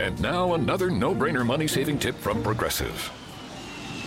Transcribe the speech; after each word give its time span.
And 0.00 0.18
now, 0.20 0.54
another 0.54 0.90
no 0.90 1.14
brainer 1.14 1.44
money 1.44 1.66
saving 1.66 1.98
tip 1.98 2.14
from 2.16 2.42
Progressive. 2.42 3.10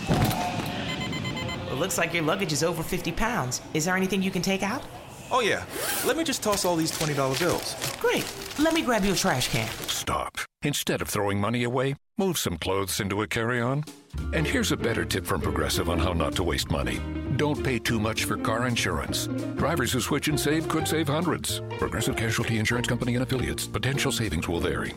It 0.08 1.78
looks 1.78 1.98
like 1.98 2.12
your 2.12 2.24
luggage 2.24 2.52
is 2.52 2.64
over 2.64 2.82
50 2.82 3.12
pounds. 3.12 3.62
Is 3.74 3.84
there 3.84 3.96
anything 3.96 4.20
you 4.20 4.32
can 4.32 4.42
take 4.42 4.64
out? 4.64 4.82
Oh, 5.30 5.40
yeah. 5.40 5.64
Let 6.04 6.16
me 6.16 6.24
just 6.24 6.42
toss 6.42 6.64
all 6.64 6.74
these 6.76 6.90
$20 6.96 7.38
bills. 7.38 7.96
Great. 8.00 8.24
Let 8.58 8.74
me 8.74 8.82
grab 8.82 9.04
you 9.04 9.12
a 9.12 9.16
trash 9.16 9.48
can. 9.48 9.70
Stop. 9.86 10.38
Instead 10.62 11.00
of 11.00 11.08
throwing 11.08 11.40
money 11.40 11.62
away, 11.64 11.94
move 12.18 12.38
some 12.38 12.56
clothes 12.58 12.98
into 13.00 13.22
a 13.22 13.26
carry 13.28 13.60
on. 13.60 13.84
And 14.32 14.46
here's 14.48 14.72
a 14.72 14.76
better 14.76 15.04
tip 15.04 15.24
from 15.24 15.40
Progressive 15.42 15.88
on 15.88 15.98
how 16.00 16.12
not 16.12 16.34
to 16.36 16.42
waste 16.42 16.70
money. 16.72 17.00
Don't 17.36 17.62
pay 17.62 17.78
too 17.78 18.00
much 18.00 18.24
for 18.24 18.36
car 18.36 18.66
insurance. 18.66 19.28
Drivers 19.56 19.92
who 19.92 20.00
switch 20.00 20.26
and 20.28 20.38
save 20.38 20.68
could 20.68 20.86
save 20.88 21.06
hundreds. 21.08 21.60
Progressive 21.78 22.16
Casualty 22.16 22.58
Insurance 22.58 22.86
Company 22.88 23.14
and 23.14 23.22
affiliates. 23.22 23.66
Potential 23.68 24.10
savings 24.12 24.48
will 24.48 24.60
vary. 24.60 24.94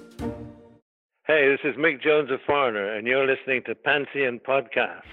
Hey, 1.28 1.50
this 1.52 1.60
is 1.70 1.76
Mick 1.78 2.02
Jones, 2.02 2.30
a 2.32 2.38
foreigner, 2.48 2.96
and 2.96 3.06
you're 3.06 3.28
listening 3.28 3.62
to 3.66 3.76
Pantheon 3.76 4.40
Podcast. 4.48 5.04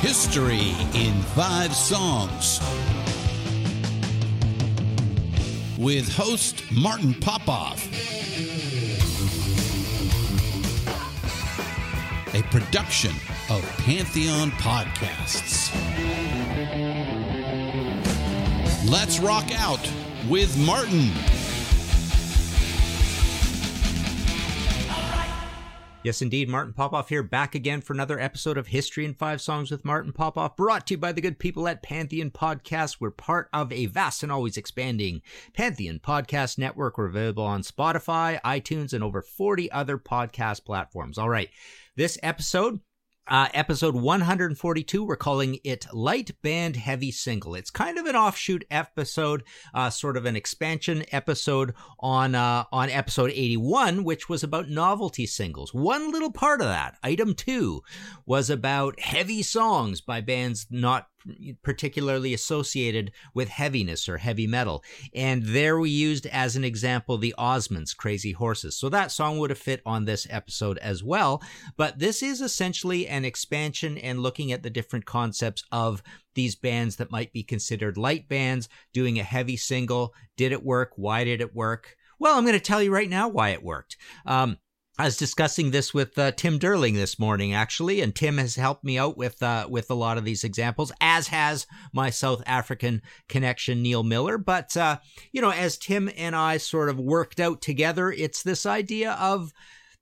History 0.00 0.70
in 1.00 1.14
Five 1.36 1.72
Songs 1.72 2.58
with 5.78 6.12
host 6.12 6.64
Martin 6.72 7.14
Popoff. 7.20 7.80
A 12.34 12.42
production 12.50 13.12
of 13.48 13.62
Pantheon 13.84 14.50
Podcasts. 14.50 15.72
Let's 18.90 19.20
rock 19.20 19.48
out 19.60 19.88
with 20.28 20.58
Martin. 20.58 21.12
Yes, 26.04 26.20
indeed. 26.20 26.50
Martin 26.50 26.74
Popoff 26.74 27.08
here, 27.08 27.22
back 27.22 27.54
again 27.54 27.80
for 27.80 27.94
another 27.94 28.20
episode 28.20 28.58
of 28.58 28.66
History 28.66 29.06
in 29.06 29.14
Five 29.14 29.40
Songs 29.40 29.70
with 29.70 29.86
Martin 29.86 30.12
Popoff, 30.12 30.54
brought 30.54 30.86
to 30.88 30.94
you 30.94 30.98
by 30.98 31.12
the 31.12 31.22
good 31.22 31.38
people 31.38 31.66
at 31.66 31.82
Pantheon 31.82 32.30
Podcast. 32.30 32.96
We're 33.00 33.10
part 33.10 33.48
of 33.54 33.72
a 33.72 33.86
vast 33.86 34.22
and 34.22 34.30
always 34.30 34.58
expanding 34.58 35.22
Pantheon 35.54 36.00
Podcast 36.04 36.58
Network. 36.58 36.98
We're 36.98 37.06
available 37.06 37.44
on 37.44 37.62
Spotify, 37.62 38.38
iTunes, 38.42 38.92
and 38.92 39.02
over 39.02 39.22
40 39.22 39.72
other 39.72 39.96
podcast 39.96 40.66
platforms. 40.66 41.16
All 41.16 41.30
right. 41.30 41.48
This 41.96 42.18
episode, 42.22 42.80
uh, 43.26 43.48
episode 43.54 43.94
142, 43.94 45.02
we're 45.02 45.16
calling 45.16 45.58
it 45.64 45.86
Light 45.94 46.32
Band 46.42 46.76
Heavy 46.76 47.10
Single. 47.10 47.54
It's 47.54 47.70
kind 47.70 47.96
of 47.96 48.04
an 48.04 48.14
offshoot 48.14 48.66
episode, 48.70 49.44
uh, 49.72 49.88
sort 49.88 50.18
of 50.18 50.26
an 50.26 50.36
expansion 50.36 51.04
episode 51.10 51.72
on 52.00 52.34
uh, 52.34 52.64
on 52.70 52.90
episode 52.90 53.30
81, 53.30 54.04
which 54.04 54.28
was 54.28 54.42
about 54.44 54.68
novelty 54.68 55.26
singles. 55.26 55.72
One 55.72 56.12
little 56.12 56.32
part 56.32 56.60
of 56.60 56.66
that, 56.66 56.96
item 57.02 57.32
two, 57.34 57.80
was 58.26 58.50
about 58.50 59.00
heavy 59.00 59.40
songs 59.42 60.02
by 60.02 60.20
bands 60.20 60.66
not 60.70 61.06
particularly 61.62 62.34
associated 62.34 63.12
with 63.32 63.48
heaviness 63.48 64.08
or 64.08 64.18
heavy 64.18 64.46
metal. 64.46 64.82
And 65.14 65.42
there 65.44 65.78
we 65.78 65.90
used 65.90 66.26
as 66.26 66.56
an 66.56 66.64
example 66.64 67.16
the 67.18 67.34
Osmonds' 67.38 67.96
Crazy 67.96 68.32
Horses. 68.32 68.76
So 68.76 68.88
that 68.90 69.10
song 69.12 69.38
would 69.38 69.50
have 69.50 69.58
fit 69.58 69.80
on 69.86 70.04
this 70.04 70.26
episode 70.30 70.78
as 70.78 71.02
well. 71.02 71.42
But 71.76 71.98
this 71.98 72.22
is 72.22 72.40
essentially 72.40 73.06
an 73.08 73.24
expansion 73.24 73.96
and 73.98 74.20
looking 74.20 74.52
at 74.52 74.62
the 74.62 74.70
different 74.70 75.06
concepts 75.06 75.64
of 75.72 76.02
these 76.34 76.56
bands 76.56 76.96
that 76.96 77.10
might 77.12 77.32
be 77.32 77.42
considered 77.42 77.96
light 77.96 78.28
bands 78.28 78.68
doing 78.92 79.18
a 79.18 79.22
heavy 79.24 79.56
single. 79.56 80.14
Did 80.36 80.52
it 80.52 80.64
work? 80.64 80.92
Why 80.96 81.24
did 81.24 81.40
it 81.40 81.54
work? 81.54 81.96
Well, 82.18 82.36
I'm 82.36 82.44
going 82.44 82.58
to 82.58 82.60
tell 82.60 82.82
you 82.82 82.92
right 82.92 83.10
now 83.10 83.28
why 83.28 83.50
it 83.50 83.62
worked. 83.62 83.96
Um, 84.26 84.58
I 84.96 85.06
was 85.06 85.16
discussing 85.16 85.70
this 85.72 85.92
with 85.92 86.16
uh, 86.16 86.30
Tim 86.32 86.56
Derling 86.56 86.94
this 86.94 87.18
morning, 87.18 87.52
actually, 87.52 88.00
and 88.00 88.14
Tim 88.14 88.38
has 88.38 88.54
helped 88.54 88.84
me 88.84 88.96
out 88.96 89.16
with 89.18 89.42
uh, 89.42 89.66
with 89.68 89.90
a 89.90 89.94
lot 89.94 90.18
of 90.18 90.24
these 90.24 90.44
examples, 90.44 90.92
as 91.00 91.28
has 91.28 91.66
my 91.92 92.10
South 92.10 92.44
African 92.46 93.02
connection, 93.28 93.82
Neil 93.82 94.04
Miller. 94.04 94.38
But 94.38 94.76
uh, 94.76 94.98
you 95.32 95.40
know, 95.42 95.50
as 95.50 95.76
Tim 95.78 96.10
and 96.16 96.36
I 96.36 96.58
sort 96.58 96.88
of 96.90 97.00
worked 97.00 97.40
out 97.40 97.60
together, 97.60 98.12
it's 98.12 98.44
this 98.44 98.64
idea 98.66 99.12
of 99.14 99.52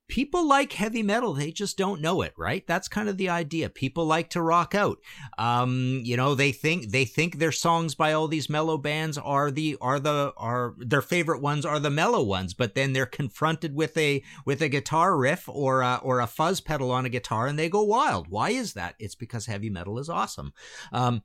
people 0.09 0.45
like 0.45 0.73
heavy 0.73 1.01
metal 1.01 1.33
they 1.33 1.49
just 1.49 1.77
don't 1.77 2.01
know 2.01 2.21
it 2.21 2.33
right 2.37 2.67
that's 2.67 2.89
kind 2.89 3.07
of 3.07 3.17
the 3.17 3.29
idea 3.29 3.69
people 3.69 4.05
like 4.05 4.29
to 4.29 4.41
rock 4.41 4.75
out 4.75 4.97
um, 5.37 6.01
you 6.03 6.17
know 6.17 6.35
they 6.35 6.51
think 6.51 6.91
they 6.91 7.05
think 7.05 7.37
their 7.39 7.51
songs 7.53 7.95
by 7.95 8.11
all 8.11 8.27
these 8.27 8.49
mellow 8.49 8.77
bands 8.77 9.17
are 9.17 9.49
the 9.49 9.77
are 9.79 9.99
the 9.99 10.33
are 10.35 10.73
their 10.77 11.01
favorite 11.01 11.41
ones 11.41 11.65
are 11.65 11.79
the 11.79 11.89
mellow 11.89 12.21
ones 12.21 12.53
but 12.53 12.75
then 12.75 12.91
they're 12.93 13.05
confronted 13.05 13.73
with 13.75 13.97
a 13.97 14.21
with 14.45 14.61
a 14.61 14.67
guitar 14.69 15.15
riff 15.17 15.47
or 15.47 15.81
a, 15.81 15.99
or 16.03 16.19
a 16.19 16.27
fuzz 16.27 16.59
pedal 16.59 16.91
on 16.91 17.05
a 17.05 17.09
guitar 17.09 17.47
and 17.47 17.57
they 17.57 17.69
go 17.69 17.81
wild 17.81 18.27
why 18.27 18.49
is 18.49 18.73
that 18.73 18.95
it's 18.99 19.15
because 19.15 19.45
heavy 19.45 19.69
metal 19.69 19.97
is 19.97 20.09
awesome 20.09 20.53
um, 20.91 21.21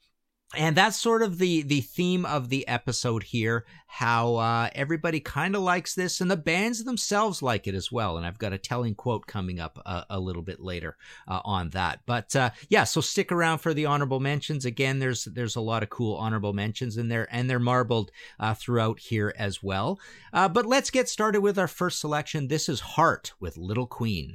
and 0.56 0.76
that's 0.76 0.98
sort 0.98 1.20
of 1.22 1.36
the 1.38 1.60
the 1.62 1.80
theme 1.82 2.24
of 2.24 2.48
the 2.48 2.66
episode 2.66 3.22
here 3.22 3.64
how 3.86 4.36
uh, 4.36 4.68
everybody 4.74 5.20
kind 5.20 5.54
of 5.56 5.60
likes 5.62 5.94
this 5.94 6.20
and 6.22 6.30
the 6.30 6.36
bands 6.38 6.84
themselves 6.84 7.42
like 7.42 7.66
it 7.66 7.74
as 7.74 7.92
well 7.92 8.16
and 8.16 8.24
i've 8.24 8.38
got 8.38 8.52
a 8.54 8.58
telling 8.58 8.94
quote 8.94 9.26
coming 9.26 9.60
up 9.60 9.78
a, 9.84 9.88
uh, 9.88 10.04
a 10.10 10.18
little 10.20 10.40
bit 10.42 10.60
later 10.60 10.96
uh, 11.28 11.40
on 11.44 11.68
that 11.70 12.00
but 12.06 12.34
uh, 12.36 12.48
yeah 12.70 12.84
so 12.84 13.00
stick 13.02 13.30
around 13.30 13.58
for 13.58 13.74
the 13.74 13.84
honorable 13.86 14.20
mentions 14.20 14.64
again 14.64 14.98
there's 14.98 15.24
there's 15.24 15.56
a 15.56 15.60
lot 15.60 15.82
of 15.82 15.90
cool 15.90 16.16
honorable 16.16 16.52
mentions 16.54 16.96
in 16.96 17.08
there 17.08 17.28
and 17.30 17.50
they're 17.50 17.58
marbled 17.58 18.10
uh, 18.40 18.54
throughout 18.54 18.98
here 19.00 19.34
as 19.38 19.62
well 19.62 19.98
uh, 20.32 20.48
but 20.48 20.64
let's 20.64 20.88
get 20.90 21.08
started 21.10 21.40
with 21.42 21.58
our 21.58 21.68
first 21.68 22.00
selection 22.00 22.48
this 22.48 22.68
is 22.70 22.80
heart 22.80 23.32
with 23.40 23.56
little 23.58 23.86
queen 23.86 24.34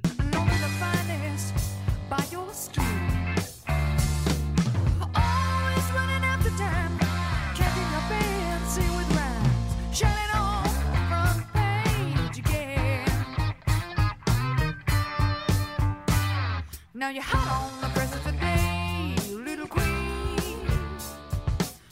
Now 17.03 17.09
you're 17.09 17.21
hot 17.21 17.69
on 17.73 17.81
the 17.81 17.93
press 17.93 18.15
of 18.15 18.23
the 18.23 18.31
day, 18.31 19.13
little 19.33 19.67
queen. 19.67 20.57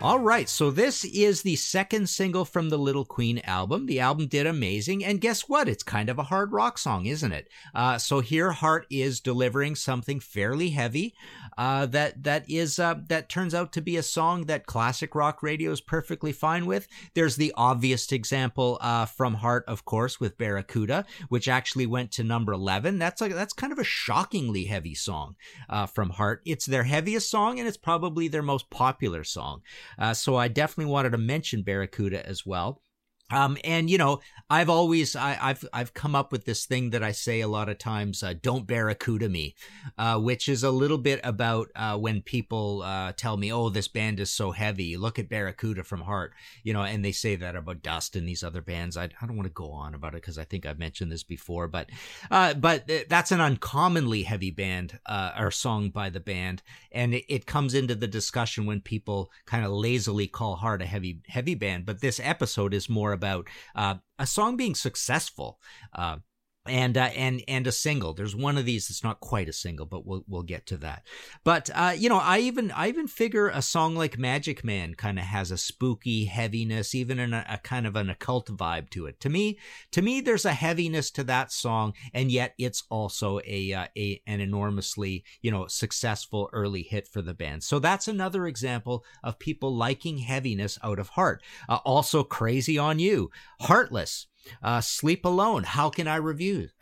All 0.00 0.18
right, 0.18 0.48
so 0.48 0.70
this 0.70 1.04
is 1.04 1.42
the 1.42 1.56
second 1.56 2.08
single 2.08 2.46
from 2.46 2.70
the 2.70 2.78
Little 2.78 3.04
Queen 3.04 3.42
album. 3.44 3.84
The 3.84 4.00
album 4.00 4.26
did 4.26 4.46
amazing, 4.46 5.04
and 5.04 5.20
guess 5.20 5.42
what? 5.50 5.68
It's 5.68 5.82
kind 5.82 6.08
of 6.08 6.18
a 6.18 6.22
hard 6.22 6.50
rock 6.52 6.78
song, 6.78 7.04
isn't 7.04 7.30
it? 7.32 7.46
Uh, 7.74 7.98
so 7.98 8.20
here, 8.20 8.52
Heart 8.52 8.86
is 8.90 9.20
delivering 9.20 9.74
something 9.76 10.18
fairly 10.18 10.70
heavy 10.70 11.12
uh, 11.58 11.86
that 11.86 12.22
that 12.22 12.48
is 12.50 12.78
uh, 12.78 12.94
that 13.08 13.28
turns 13.28 13.54
out 13.54 13.72
to 13.72 13.80
be 13.80 13.96
a 13.96 14.02
song 14.02 14.46
that 14.46 14.66
classic 14.66 15.14
rock 15.14 15.42
radio 15.42 15.70
is 15.70 15.80
perfectly 15.80 16.32
fine 16.32 16.66
with. 16.66 16.86
There's 17.14 17.36
the 17.36 17.52
obvious 17.56 18.10
example 18.12 18.78
uh, 18.80 19.06
from 19.06 19.34
Heart, 19.34 19.64
of 19.66 19.84
course, 19.84 20.20
with 20.20 20.38
Barracuda, 20.38 21.06
which 21.28 21.48
actually 21.48 21.86
went 21.86 22.12
to 22.12 22.24
number 22.24 22.52
eleven. 22.52 22.98
That's 22.98 23.20
like 23.20 23.32
that's 23.32 23.54
kind 23.54 23.72
of 23.72 23.78
a 23.78 23.84
shockingly 23.84 24.64
heavy 24.64 24.94
song 24.94 25.36
uh, 25.68 25.86
from 25.86 26.10
Heart. 26.10 26.42
It's 26.44 26.66
their 26.66 26.84
heaviest 26.84 27.30
song 27.30 27.58
and 27.58 27.66
it's 27.66 27.76
probably 27.78 28.28
their 28.28 28.42
most 28.42 28.68
popular 28.70 29.24
song. 29.24 29.62
Uh, 29.98 30.12
so 30.14 30.36
I 30.36 30.48
definitely 30.48 30.92
wanted 30.92 31.12
to 31.12 31.18
mention 31.18 31.62
Barracuda 31.62 32.24
as 32.26 32.44
well. 32.44 32.82
Um, 33.30 33.58
and 33.64 33.90
you 33.90 33.98
know, 33.98 34.20
I've 34.48 34.70
always 34.70 35.16
I, 35.16 35.32
have 35.34 35.64
I've 35.72 35.92
come 35.94 36.14
up 36.14 36.30
with 36.30 36.44
this 36.44 36.64
thing 36.66 36.90
that 36.90 37.02
I 37.02 37.10
say 37.10 37.40
a 37.40 37.48
lot 37.48 37.68
of 37.68 37.78
times: 37.78 38.22
uh, 38.22 38.34
"Don't 38.40 38.66
barracuda 38.68 39.28
me," 39.28 39.56
uh, 39.98 40.18
which 40.20 40.48
is 40.48 40.62
a 40.62 40.70
little 40.70 40.98
bit 40.98 41.18
about 41.24 41.68
uh, 41.74 41.96
when 41.98 42.22
people 42.22 42.82
uh, 42.82 43.12
tell 43.16 43.36
me, 43.36 43.52
"Oh, 43.52 43.68
this 43.68 43.88
band 43.88 44.20
is 44.20 44.30
so 44.30 44.52
heavy. 44.52 44.96
Look 44.96 45.18
at 45.18 45.28
Barracuda 45.28 45.82
from 45.82 46.02
Heart," 46.02 46.34
you 46.62 46.72
know, 46.72 46.82
and 46.84 47.04
they 47.04 47.10
say 47.10 47.34
that 47.34 47.56
about 47.56 47.82
Dust 47.82 48.14
and 48.14 48.28
these 48.28 48.44
other 48.44 48.60
bands. 48.62 48.96
I, 48.96 49.04
I 49.04 49.26
don't 49.26 49.36
want 49.36 49.48
to 49.48 49.52
go 49.52 49.72
on 49.72 49.92
about 49.94 50.14
it 50.14 50.22
because 50.22 50.38
I 50.38 50.44
think 50.44 50.64
I've 50.64 50.78
mentioned 50.78 51.10
this 51.10 51.24
before, 51.24 51.66
but 51.66 51.90
uh, 52.30 52.54
but 52.54 52.88
that's 53.08 53.32
an 53.32 53.40
uncommonly 53.40 54.22
heavy 54.22 54.52
band 54.52 55.00
uh, 55.04 55.32
or 55.36 55.50
song 55.50 55.90
by 55.90 56.10
the 56.10 56.20
band, 56.20 56.62
and 56.92 57.12
it, 57.12 57.24
it 57.28 57.46
comes 57.46 57.74
into 57.74 57.96
the 57.96 58.06
discussion 58.06 58.66
when 58.66 58.80
people 58.80 59.32
kind 59.46 59.64
of 59.64 59.72
lazily 59.72 60.28
call 60.28 60.54
Heart 60.54 60.82
a 60.82 60.86
heavy 60.86 61.22
heavy 61.26 61.56
band. 61.56 61.86
But 61.86 62.00
this 62.00 62.20
episode 62.22 62.72
is 62.72 62.88
more 62.88 63.15
about 63.16 63.48
uh, 63.74 63.96
a 64.20 64.26
song 64.26 64.56
being 64.56 64.76
successful. 64.76 65.58
Uh, 65.92 66.16
and 66.68 66.96
uh, 66.96 67.10
and 67.16 67.42
and 67.48 67.66
a 67.66 67.72
single. 67.72 68.14
There's 68.14 68.36
one 68.36 68.58
of 68.58 68.64
these 68.64 68.88
that's 68.88 69.04
not 69.04 69.20
quite 69.20 69.48
a 69.48 69.52
single, 69.52 69.86
but 69.86 70.06
we'll 70.06 70.24
we'll 70.28 70.42
get 70.42 70.66
to 70.66 70.76
that. 70.78 71.06
But 71.44 71.70
uh, 71.74 71.94
you 71.96 72.08
know, 72.08 72.18
I 72.18 72.38
even 72.40 72.70
I 72.70 72.88
even 72.88 73.06
figure 73.06 73.48
a 73.48 73.62
song 73.62 73.96
like 73.96 74.18
Magic 74.18 74.64
Man 74.64 74.94
kind 74.94 75.18
of 75.18 75.24
has 75.26 75.50
a 75.50 75.58
spooky 75.58 76.26
heaviness, 76.26 76.94
even 76.94 77.18
in 77.18 77.32
a, 77.34 77.44
a, 77.48 77.58
kind 77.58 77.86
of 77.86 77.96
an 77.96 78.10
occult 78.10 78.48
vibe 78.48 78.90
to 78.90 79.06
it. 79.06 79.20
To 79.20 79.28
me, 79.28 79.58
to 79.92 80.02
me, 80.02 80.20
there's 80.20 80.44
a 80.44 80.52
heaviness 80.52 81.10
to 81.12 81.24
that 81.24 81.52
song, 81.52 81.94
and 82.12 82.30
yet 82.30 82.54
it's 82.58 82.84
also 82.90 83.40
a 83.46 83.72
uh, 83.72 83.86
a 83.96 84.22
an 84.26 84.40
enormously 84.40 85.24
you 85.42 85.50
know 85.50 85.66
successful 85.66 86.48
early 86.52 86.82
hit 86.82 87.08
for 87.08 87.22
the 87.22 87.34
band. 87.34 87.62
So 87.62 87.78
that's 87.78 88.08
another 88.08 88.46
example 88.46 89.04
of 89.22 89.38
people 89.38 89.74
liking 89.74 90.18
heaviness 90.18 90.78
out 90.82 90.98
of 90.98 91.10
heart. 91.10 91.42
Uh, 91.68 91.76
also, 91.84 92.22
Crazy 92.24 92.78
on 92.78 92.98
You, 92.98 93.30
Heartless 93.60 94.26
uh, 94.62 94.80
Sleep 94.80 95.24
Alone, 95.24 95.64
How 95.64 95.90
Can 95.90 96.06
I 96.08 96.16
refuse? 96.16 96.72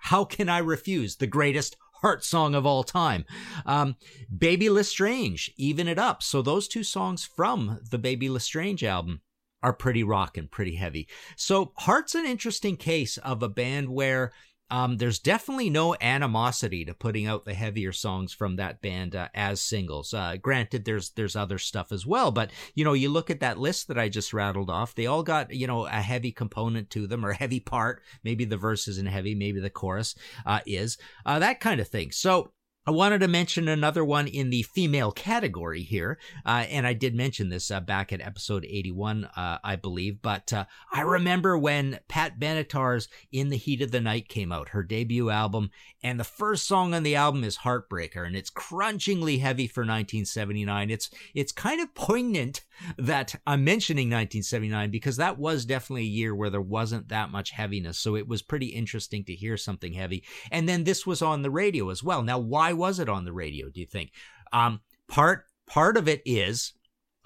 How 0.00 0.24
Can 0.24 0.48
I 0.48 0.58
Refuse? 0.58 1.16
The 1.16 1.26
greatest 1.26 1.76
heart 2.02 2.24
song 2.24 2.54
of 2.54 2.66
all 2.66 2.84
time. 2.84 3.24
Um, 3.64 3.96
Bebe 4.36 4.68
Le 4.68 4.84
Strange, 4.84 5.50
Even 5.56 5.88
It 5.88 5.98
Up. 5.98 6.22
So 6.22 6.42
those 6.42 6.68
two 6.68 6.84
songs 6.84 7.24
from 7.24 7.80
the 7.90 7.98
Bebe 7.98 8.28
Le 8.30 8.40
Strange 8.40 8.84
album 8.84 9.20
are 9.62 9.72
pretty 9.72 10.02
rocking, 10.04 10.48
pretty 10.48 10.74
heavy. 10.74 11.08
So 11.36 11.72
Heart's 11.78 12.14
an 12.14 12.26
interesting 12.26 12.76
case 12.76 13.16
of 13.18 13.42
a 13.42 13.48
band 13.48 13.88
where– 13.88 14.32
um, 14.74 14.96
there's 14.96 15.20
definitely 15.20 15.70
no 15.70 15.94
animosity 16.00 16.84
to 16.84 16.94
putting 16.94 17.26
out 17.28 17.44
the 17.44 17.54
heavier 17.54 17.92
songs 17.92 18.32
from 18.32 18.56
that 18.56 18.82
band 18.82 19.14
uh, 19.14 19.28
as 19.32 19.60
singles. 19.60 20.12
Uh, 20.12 20.34
granted, 20.42 20.84
there's 20.84 21.10
there's 21.10 21.36
other 21.36 21.58
stuff 21.58 21.92
as 21.92 22.04
well, 22.04 22.32
but 22.32 22.50
you 22.74 22.82
know, 22.84 22.92
you 22.92 23.08
look 23.08 23.30
at 23.30 23.38
that 23.38 23.56
list 23.60 23.86
that 23.86 23.98
I 24.00 24.08
just 24.08 24.34
rattled 24.34 24.68
off. 24.70 24.92
They 24.92 25.06
all 25.06 25.22
got 25.22 25.54
you 25.54 25.68
know 25.68 25.86
a 25.86 26.02
heavy 26.02 26.32
component 26.32 26.90
to 26.90 27.06
them 27.06 27.24
or 27.24 27.30
a 27.30 27.36
heavy 27.36 27.60
part. 27.60 28.02
Maybe 28.24 28.44
the 28.44 28.56
verse 28.56 28.88
isn't 28.88 29.06
heavy, 29.06 29.36
maybe 29.36 29.60
the 29.60 29.70
chorus 29.70 30.16
uh, 30.44 30.58
is 30.66 30.98
uh, 31.24 31.38
that 31.38 31.60
kind 31.60 31.80
of 31.80 31.86
thing. 31.86 32.10
So 32.10 32.50
I 32.86 32.90
wanted 32.90 33.20
to 33.20 33.28
mention 33.28 33.66
another 33.66 34.04
one 34.04 34.26
in 34.26 34.50
the 34.50 34.62
female 34.62 35.10
category 35.10 35.82
here, 35.82 36.18
uh, 36.44 36.66
and 36.68 36.86
I 36.86 36.92
did 36.92 37.14
mention 37.14 37.48
this 37.48 37.70
uh, 37.70 37.80
back 37.80 38.12
at 38.12 38.20
episode 38.20 38.66
81, 38.68 39.24
uh, 39.34 39.58
I 39.64 39.76
believe. 39.76 40.20
But 40.20 40.52
uh, 40.52 40.66
I 40.92 41.00
remember 41.00 41.56
when 41.56 41.98
Pat 42.08 42.38
Benatar's 42.38 43.08
"In 43.32 43.48
the 43.48 43.56
Heat 43.56 43.80
of 43.80 43.90
the 43.90 44.02
Night" 44.02 44.28
came 44.28 44.52
out, 44.52 44.70
her 44.70 44.82
debut 44.82 45.30
album, 45.30 45.70
and 46.02 46.20
the 46.20 46.24
first 46.24 46.66
song 46.66 46.92
on 46.92 47.04
the 47.04 47.14
album 47.16 47.42
is 47.42 47.58
"Heartbreaker," 47.58 48.26
and 48.26 48.36
it's 48.36 48.50
crunchingly 48.50 49.40
heavy 49.40 49.66
for 49.66 49.80
1979. 49.80 50.90
It's 50.90 51.08
it's 51.34 51.52
kind 51.52 51.80
of 51.80 51.94
poignant 51.94 52.64
that 52.98 53.34
I'm 53.46 53.64
mentioning 53.64 54.06
1979 54.08 54.90
because 54.90 55.16
that 55.16 55.38
was 55.38 55.64
definitely 55.64 56.02
a 56.02 56.06
year 56.06 56.34
where 56.34 56.50
there 56.50 56.60
wasn't 56.60 57.08
that 57.08 57.30
much 57.30 57.50
heaviness. 57.50 57.98
So 57.98 58.16
it 58.16 58.26
was 58.28 58.42
pretty 58.42 58.66
interesting 58.66 59.24
to 59.24 59.32
hear 59.34 59.56
something 59.56 59.92
heavy. 59.92 60.24
And 60.50 60.68
then 60.68 60.84
this 60.84 61.06
was 61.06 61.22
on 61.22 61.42
the 61.42 61.50
radio 61.50 61.90
as 61.90 62.02
well. 62.02 62.22
Now, 62.22 62.38
why 62.38 62.72
was 62.72 62.98
it 62.98 63.08
on 63.08 63.24
the 63.24 63.32
radio, 63.32 63.70
do 63.70 63.80
you 63.80 63.86
think? 63.86 64.12
Um, 64.52 64.80
part 65.08 65.44
part 65.66 65.96
of 65.96 66.08
it 66.08 66.22
is 66.24 66.72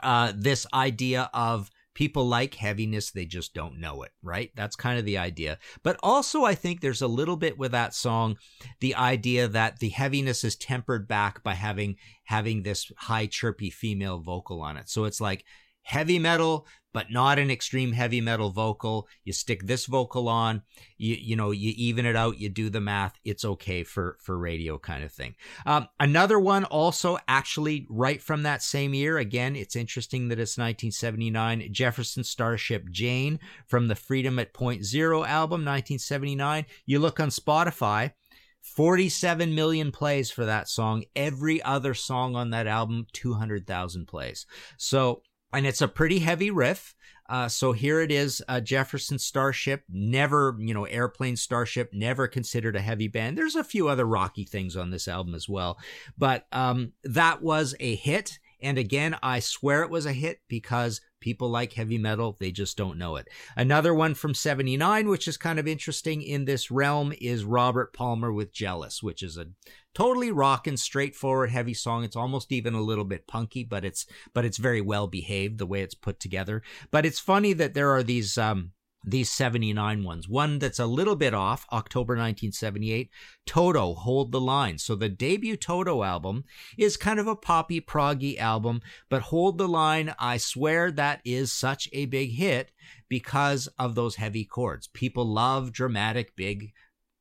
uh, 0.02 0.32
this 0.36 0.66
idea 0.72 1.30
of 1.34 1.70
people 1.98 2.24
like 2.24 2.54
heaviness, 2.54 3.10
they 3.10 3.24
just 3.24 3.52
don't 3.54 3.76
know 3.76 4.04
it, 4.04 4.12
right? 4.22 4.52
That's 4.54 4.76
kind 4.76 5.00
of 5.00 5.04
the 5.04 5.18
idea. 5.18 5.58
But 5.82 5.98
also, 6.00 6.44
I 6.44 6.54
think 6.54 6.80
there's 6.80 7.02
a 7.02 7.08
little 7.08 7.36
bit 7.36 7.58
with 7.58 7.72
that 7.72 7.92
song, 7.92 8.36
the 8.78 8.94
idea 8.94 9.48
that 9.48 9.80
the 9.80 9.88
heaviness 9.88 10.44
is 10.44 10.54
tempered 10.54 11.08
back 11.08 11.42
by 11.42 11.54
having 11.54 11.96
having 12.22 12.62
this 12.62 12.92
high 12.98 13.26
chirpy 13.26 13.70
female 13.70 14.20
vocal 14.20 14.60
on 14.62 14.76
it. 14.76 14.88
So 14.88 15.06
it's 15.06 15.20
like 15.20 15.44
heavy 15.88 16.19
metal, 16.19 16.67
but 16.93 17.11
not 17.11 17.38
an 17.38 17.50
extreme 17.50 17.93
heavy 17.93 18.20
metal 18.20 18.50
vocal. 18.50 19.08
You 19.25 19.32
stick 19.32 19.67
this 19.67 19.87
vocal 19.87 20.29
on, 20.29 20.61
you 20.99 21.14
you 21.19 21.35
know, 21.35 21.50
you 21.50 21.73
even 21.76 22.05
it 22.05 22.14
out, 22.14 22.38
you 22.38 22.50
do 22.50 22.69
the 22.69 22.81
math. 22.81 23.14
It's 23.25 23.43
okay 23.43 23.85
for 23.85 24.19
for 24.23 24.37
radio 24.37 24.79
kind 24.79 25.02
of 25.02 25.11
thing. 25.11 25.35
Um, 25.64 25.88
another 25.99 26.38
one 26.38 26.64
also 26.64 27.17
actually 27.26 27.87
right 27.88 28.20
from 28.20 28.43
that 28.43 28.62
same 28.62 28.93
year. 28.93 29.17
Again, 29.17 29.56
it's 29.56 29.75
interesting 29.76 30.29
that 30.29 30.38
it's 30.38 30.58
1979. 30.58 31.73
Jefferson 31.73 32.23
Starship 32.23 32.91
Jane 32.91 33.38
from 33.67 33.88
the 33.88 33.94
Freedom 33.94 34.38
at 34.38 34.52
Point 34.52 34.84
Zero 34.84 35.25
album, 35.25 35.61
1979. 35.64 36.67
You 36.84 36.99
look 36.99 37.19
on 37.19 37.29
Spotify. 37.31 38.12
47 38.61 39.55
million 39.55 39.91
plays 39.93 40.31
for 40.31 40.44
that 40.44 40.69
song. 40.69 41.05
Every 41.17 41.62
other 41.62 41.94
song 41.94 42.34
on 42.37 42.50
that 42.50 42.67
album, 42.67 43.06
200,000 43.15 44.06
plays. 44.06 44.44
So 44.77 45.22
and 45.52 45.67
it's 45.67 45.82
a 45.82 45.88
pretty 45.88 46.20
heavy 46.20 46.50
riff. 46.50 46.94
Uh, 47.28 47.48
so 47.48 47.72
here 47.72 48.00
it 48.00 48.10
is, 48.10 48.43
uh, 48.48 48.58
Jefferson 48.60 49.19
Starship, 49.19 49.82
never, 49.90 50.56
you 50.58 50.72
know, 50.72 50.84
Airplane 50.86 51.36
Starship, 51.36 51.90
never 51.93 52.26
considered 52.26 52.74
a 52.74 52.81
heavy 52.81 53.06
band. 53.06 53.36
There's 53.36 53.55
a 53.55 53.62
few 53.64 53.88
other 53.88 54.06
rocky 54.06 54.44
things 54.44 54.76
on 54.76 54.90
this 54.90 55.06
album 55.06 55.34
as 55.34 55.46
well, 55.48 55.78
but 56.17 56.46
um, 56.52 56.93
that 57.05 57.43
was 57.43 57.74
a 57.81 57.94
hit. 57.96 58.38
And 58.60 58.77
again, 58.79 59.17
I 59.22 59.38
swear 59.41 59.82
it 59.82 59.91
was 59.91 60.06
a 60.06 60.12
hit 60.12 60.41
because 60.48 61.00
people 61.20 61.48
like 61.48 61.72
heavy 61.74 61.98
metal, 61.98 62.36
they 62.38 62.50
just 62.50 62.77
don't 62.77 62.98
know 62.98 63.17
it. 63.17 63.29
Another 63.56 63.94
one 63.94 64.15
from 64.15 64.34
79, 64.34 65.08
which 65.08 65.29
is 65.29 65.36
kind 65.36 65.58
of 65.60 65.69
interesting 65.69 66.22
in 66.22 66.44
this 66.44 66.70
realm, 66.70 67.12
is 67.20 67.44
Robert 67.44 67.93
Palmer 67.93 68.32
with 68.32 68.53
Jealous, 68.53 69.00
which 69.03 69.22
is 69.22 69.36
a 69.36 69.46
totally 69.94 70.32
rockin', 70.32 70.77
straightforward, 70.77 71.50
heavy 71.50 71.74
song. 71.74 72.03
It's 72.05 72.17
almost 72.17 72.50
even 72.50 72.74
a 72.74 72.82
little 72.82 73.05
bit 73.05 73.27
punky, 73.29 73.62
but 73.65 73.84
it's 73.84 74.06
but 74.34 74.44
it's 74.44 74.58
very 74.58 74.81
well 74.81 75.06
behaved 75.06 75.58
the 75.58 75.67
way 75.67 75.82
it's 75.82 75.94
put 75.94 76.19
together. 76.19 76.62
But 76.91 77.06
it's 77.06 77.20
funny 77.20 77.53
that 77.53 77.74
there 77.74 77.91
are 77.91 78.03
these 78.03 78.36
um 78.38 78.72
these 79.05 79.31
79 79.31 80.02
ones. 80.05 80.28
One 80.28 80.58
that's 80.58 80.78
a 80.78 80.86
little 80.86 81.17
bit 81.17 81.34
off, 81.34 81.67
October 81.72 82.14
1978, 82.14 83.10
Toto, 83.46 83.94
Hold 83.94 84.32
the 84.32 84.40
Line. 84.40 84.78
So 84.78 84.94
the 84.94 85.08
debut 85.08 85.56
Toto 85.56 86.02
album 86.02 86.44
is 86.76 86.96
kind 86.96 87.20
of 87.20 87.26
a 87.26 87.36
poppy 87.36 87.81
proggy 87.81 88.38
album, 88.38 88.81
but 89.08 89.22
Hold 89.22 89.58
the 89.58 89.69
Line, 89.69 90.14
I 90.19 90.36
swear 90.36 90.90
that 90.93 91.20
is 91.24 91.52
such 91.52 91.88
a 91.93 92.06
big 92.06 92.32
hit 92.32 92.72
because 93.08 93.69
of 93.78 93.94
those 93.94 94.17
heavy 94.17 94.44
chords. 94.44 94.88
People 94.88 95.24
love 95.26 95.72
dramatic, 95.72 96.34
big 96.36 96.72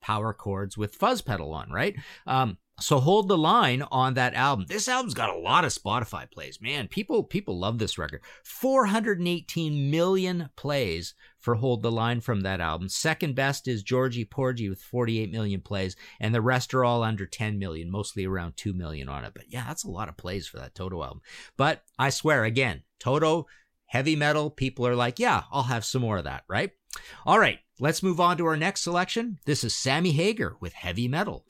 power 0.01 0.33
chords 0.33 0.77
with 0.77 0.95
fuzz 0.95 1.21
pedal 1.21 1.53
on, 1.53 1.69
right? 1.71 1.95
Um, 2.25 2.57
so 2.79 2.99
hold 2.99 3.27
the 3.27 3.37
line 3.37 3.83
on 3.91 4.13
that 4.13 4.33
album. 4.35 4.67
This 4.69 4.87
album's 4.87 5.13
got 5.15 5.29
a 5.35 5.39
lot 5.39 5.65
of 5.65 5.71
Spotify 5.73 6.29
plays. 6.29 6.61
Man, 6.61 6.87
people 6.87 7.23
people 7.23 7.57
love 7.59 7.79
this 7.79 7.97
record. 7.97 8.21
418 8.43 9.89
million 9.89 10.49
plays 10.55 11.15
for 11.39 11.55
Hold 11.55 11.81
the 11.81 11.91
Line 11.91 12.19
from 12.21 12.41
that 12.41 12.59
album. 12.61 12.87
Second 12.89 13.33
best 13.35 13.67
is 13.67 13.81
Georgy 13.81 14.25
Porgy 14.25 14.69
with 14.69 14.81
48 14.81 15.31
million 15.31 15.61
plays, 15.61 15.95
and 16.19 16.35
the 16.35 16.41
rest 16.41 16.73
are 16.73 16.83
all 16.85 17.03
under 17.03 17.25
10 17.25 17.57
million, 17.57 17.89
mostly 17.89 18.25
around 18.25 18.57
2 18.57 18.73
million 18.73 19.07
on 19.09 19.23
it. 19.23 19.33
But 19.33 19.45
yeah, 19.49 19.63
that's 19.67 19.83
a 19.83 19.89
lot 19.91 20.09
of 20.09 20.17
plays 20.17 20.47
for 20.47 20.57
that 20.57 20.75
Toto 20.75 21.01
album. 21.03 21.21
But 21.57 21.83
I 21.97 22.09
swear 22.11 22.43
again, 22.43 22.83
Toto 22.99 23.47
heavy 23.85 24.15
metal, 24.17 24.49
people 24.49 24.85
are 24.85 24.95
like, 24.95 25.17
"Yeah, 25.19 25.43
I'll 25.51 25.63
have 25.63 25.85
some 25.85 26.01
more 26.01 26.17
of 26.17 26.25
that," 26.25 26.43
right? 26.47 26.71
All 27.25 27.39
right, 27.39 27.59
let's 27.79 28.03
move 28.03 28.19
on 28.19 28.37
to 28.37 28.45
our 28.45 28.57
next 28.57 28.81
selection. 28.81 29.39
This 29.45 29.63
is 29.63 29.75
Sammy 29.75 30.11
Hagar 30.11 30.57
with 30.59 30.73
Heavy 30.73 31.07
Metal. 31.07 31.45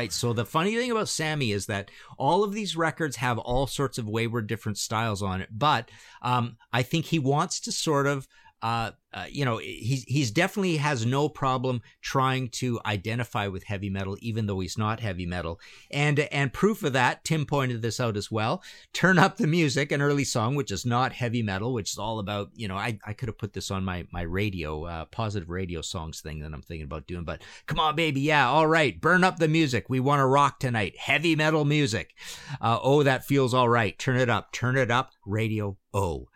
right. 0.00 0.12
So 0.14 0.32
the 0.32 0.46
funny 0.46 0.74
thing 0.76 0.90
about 0.90 1.08
Sammy 1.10 1.52
is 1.52 1.66
that 1.66 1.90
all 2.16 2.42
of 2.42 2.54
these 2.54 2.74
records 2.76 3.16
have 3.16 3.36
all 3.36 3.66
sorts 3.66 3.98
of 3.98 4.08
wayward 4.08 4.46
different 4.46 4.78
styles 4.78 5.22
on 5.22 5.42
it, 5.42 5.50
but 5.52 5.90
um, 6.22 6.56
I 6.72 6.82
think 6.82 7.04
he 7.06 7.18
wants 7.18 7.60
to 7.60 7.72
sort 7.72 8.06
of 8.06 8.26
uh, 8.62 8.90
uh, 9.12 9.24
you 9.28 9.44
know, 9.44 9.56
he's 9.56 10.04
he's 10.04 10.30
definitely 10.30 10.76
has 10.76 11.04
no 11.04 11.28
problem 11.28 11.80
trying 12.00 12.46
to 12.48 12.78
identify 12.86 13.46
with 13.48 13.64
heavy 13.64 13.88
metal, 13.90 14.16
even 14.20 14.46
though 14.46 14.60
he's 14.60 14.76
not 14.78 15.00
heavy 15.00 15.24
metal. 15.26 15.58
And 15.90 16.20
and 16.30 16.52
proof 16.52 16.84
of 16.84 16.92
that, 16.92 17.24
Tim 17.24 17.46
pointed 17.46 17.80
this 17.82 17.98
out 17.98 18.16
as 18.16 18.30
well. 18.30 18.62
Turn 18.92 19.18
up 19.18 19.36
the 19.36 19.46
music, 19.48 19.90
an 19.90 20.02
early 20.02 20.24
song 20.24 20.54
which 20.54 20.70
is 20.70 20.84
not 20.84 21.12
heavy 21.14 21.42
metal, 21.42 21.72
which 21.72 21.90
is 21.90 21.98
all 21.98 22.18
about 22.18 22.50
you 22.54 22.68
know, 22.68 22.76
I, 22.76 22.98
I 23.04 23.14
could 23.14 23.28
have 23.28 23.38
put 23.38 23.54
this 23.54 23.70
on 23.70 23.84
my 23.84 24.06
my 24.12 24.22
radio 24.22 24.84
uh, 24.84 25.04
positive 25.06 25.48
radio 25.48 25.80
songs 25.80 26.20
thing 26.20 26.40
that 26.40 26.52
I'm 26.52 26.62
thinking 26.62 26.84
about 26.84 27.06
doing. 27.06 27.24
But 27.24 27.42
come 27.66 27.80
on, 27.80 27.96
baby, 27.96 28.20
yeah, 28.20 28.48
all 28.48 28.66
right, 28.66 29.00
burn 29.00 29.24
up 29.24 29.38
the 29.38 29.48
music. 29.48 29.88
We 29.88 29.98
want 30.00 30.20
to 30.20 30.26
rock 30.26 30.60
tonight, 30.60 30.96
heavy 30.98 31.34
metal 31.34 31.64
music. 31.64 32.14
Uh, 32.60 32.78
oh, 32.80 33.02
that 33.02 33.24
feels 33.26 33.54
all 33.54 33.68
right. 33.70 33.98
Turn 33.98 34.16
it 34.16 34.28
up, 34.30 34.52
turn 34.52 34.76
it 34.76 34.90
up, 34.90 35.10
radio. 35.26 35.78
Oh. 35.92 36.26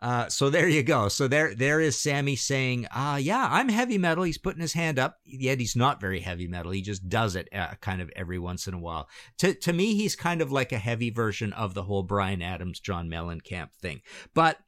Uh, 0.00 0.28
so 0.28 0.50
there 0.50 0.68
you 0.68 0.82
go. 0.82 1.08
So 1.08 1.28
there, 1.28 1.54
there 1.54 1.80
is 1.80 1.98
Sammy 2.00 2.36
saying, 2.36 2.86
uh, 2.94 3.18
yeah, 3.20 3.48
I'm 3.50 3.68
heavy 3.68 3.98
metal. 3.98 4.24
He's 4.24 4.38
putting 4.38 4.60
his 4.60 4.72
hand 4.72 4.98
up, 4.98 5.18
yet 5.24 5.60
he's 5.60 5.76
not 5.76 6.00
very 6.00 6.20
heavy 6.20 6.46
metal. 6.48 6.72
He 6.72 6.82
just 6.82 7.08
does 7.08 7.36
it 7.36 7.48
uh, 7.52 7.74
kind 7.80 8.00
of 8.00 8.10
every 8.16 8.38
once 8.38 8.66
in 8.66 8.74
a 8.74 8.78
while. 8.78 9.08
To, 9.38 9.54
to 9.54 9.72
me, 9.72 9.94
he's 9.94 10.16
kind 10.16 10.40
of 10.40 10.52
like 10.52 10.72
a 10.72 10.78
heavy 10.78 11.10
version 11.10 11.52
of 11.52 11.74
the 11.74 11.84
whole 11.84 12.02
Bryan 12.02 12.42
Adams, 12.42 12.80
John 12.80 13.08
Mellencamp 13.08 13.72
thing. 13.80 14.00
But 14.34 14.58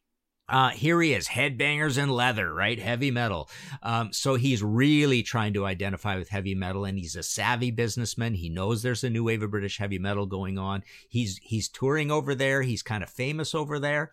uh, 0.49 0.71
here 0.71 1.03
he 1.03 1.13
is, 1.13 1.27
headbangers 1.29 2.01
in 2.01 2.09
leather, 2.09 2.53
right? 2.55 2.79
Heavy 2.79 3.11
metal. 3.11 3.51
Um, 3.83 4.13
so 4.13 4.37
he's 4.37 4.63
really 4.63 5.23
trying 5.25 5.55
to 5.55 5.67
identify 5.67 6.17
with 6.17 6.29
heavy 6.29 6.55
metal, 6.55 6.85
and 6.85 6.97
he's 6.99 7.17
a 7.17 7.23
savvy 7.25 7.71
businessman. 7.73 8.35
He 8.35 8.49
knows 8.49 8.83
there's 8.83 9.03
a 9.03 9.11
new 9.11 9.25
wave 9.25 9.43
of 9.43 9.51
British 9.51 9.79
heavy 9.79 9.99
metal 9.99 10.25
going 10.27 10.57
on. 10.59 10.85
He's 11.09 11.39
he's 11.43 11.69
touring 11.69 12.11
over 12.13 12.35
there. 12.35 12.63
He's 12.63 12.83
kind 12.85 13.03
of 13.03 13.11
famous 13.11 13.55
over 13.57 13.81
there, 13.81 14.13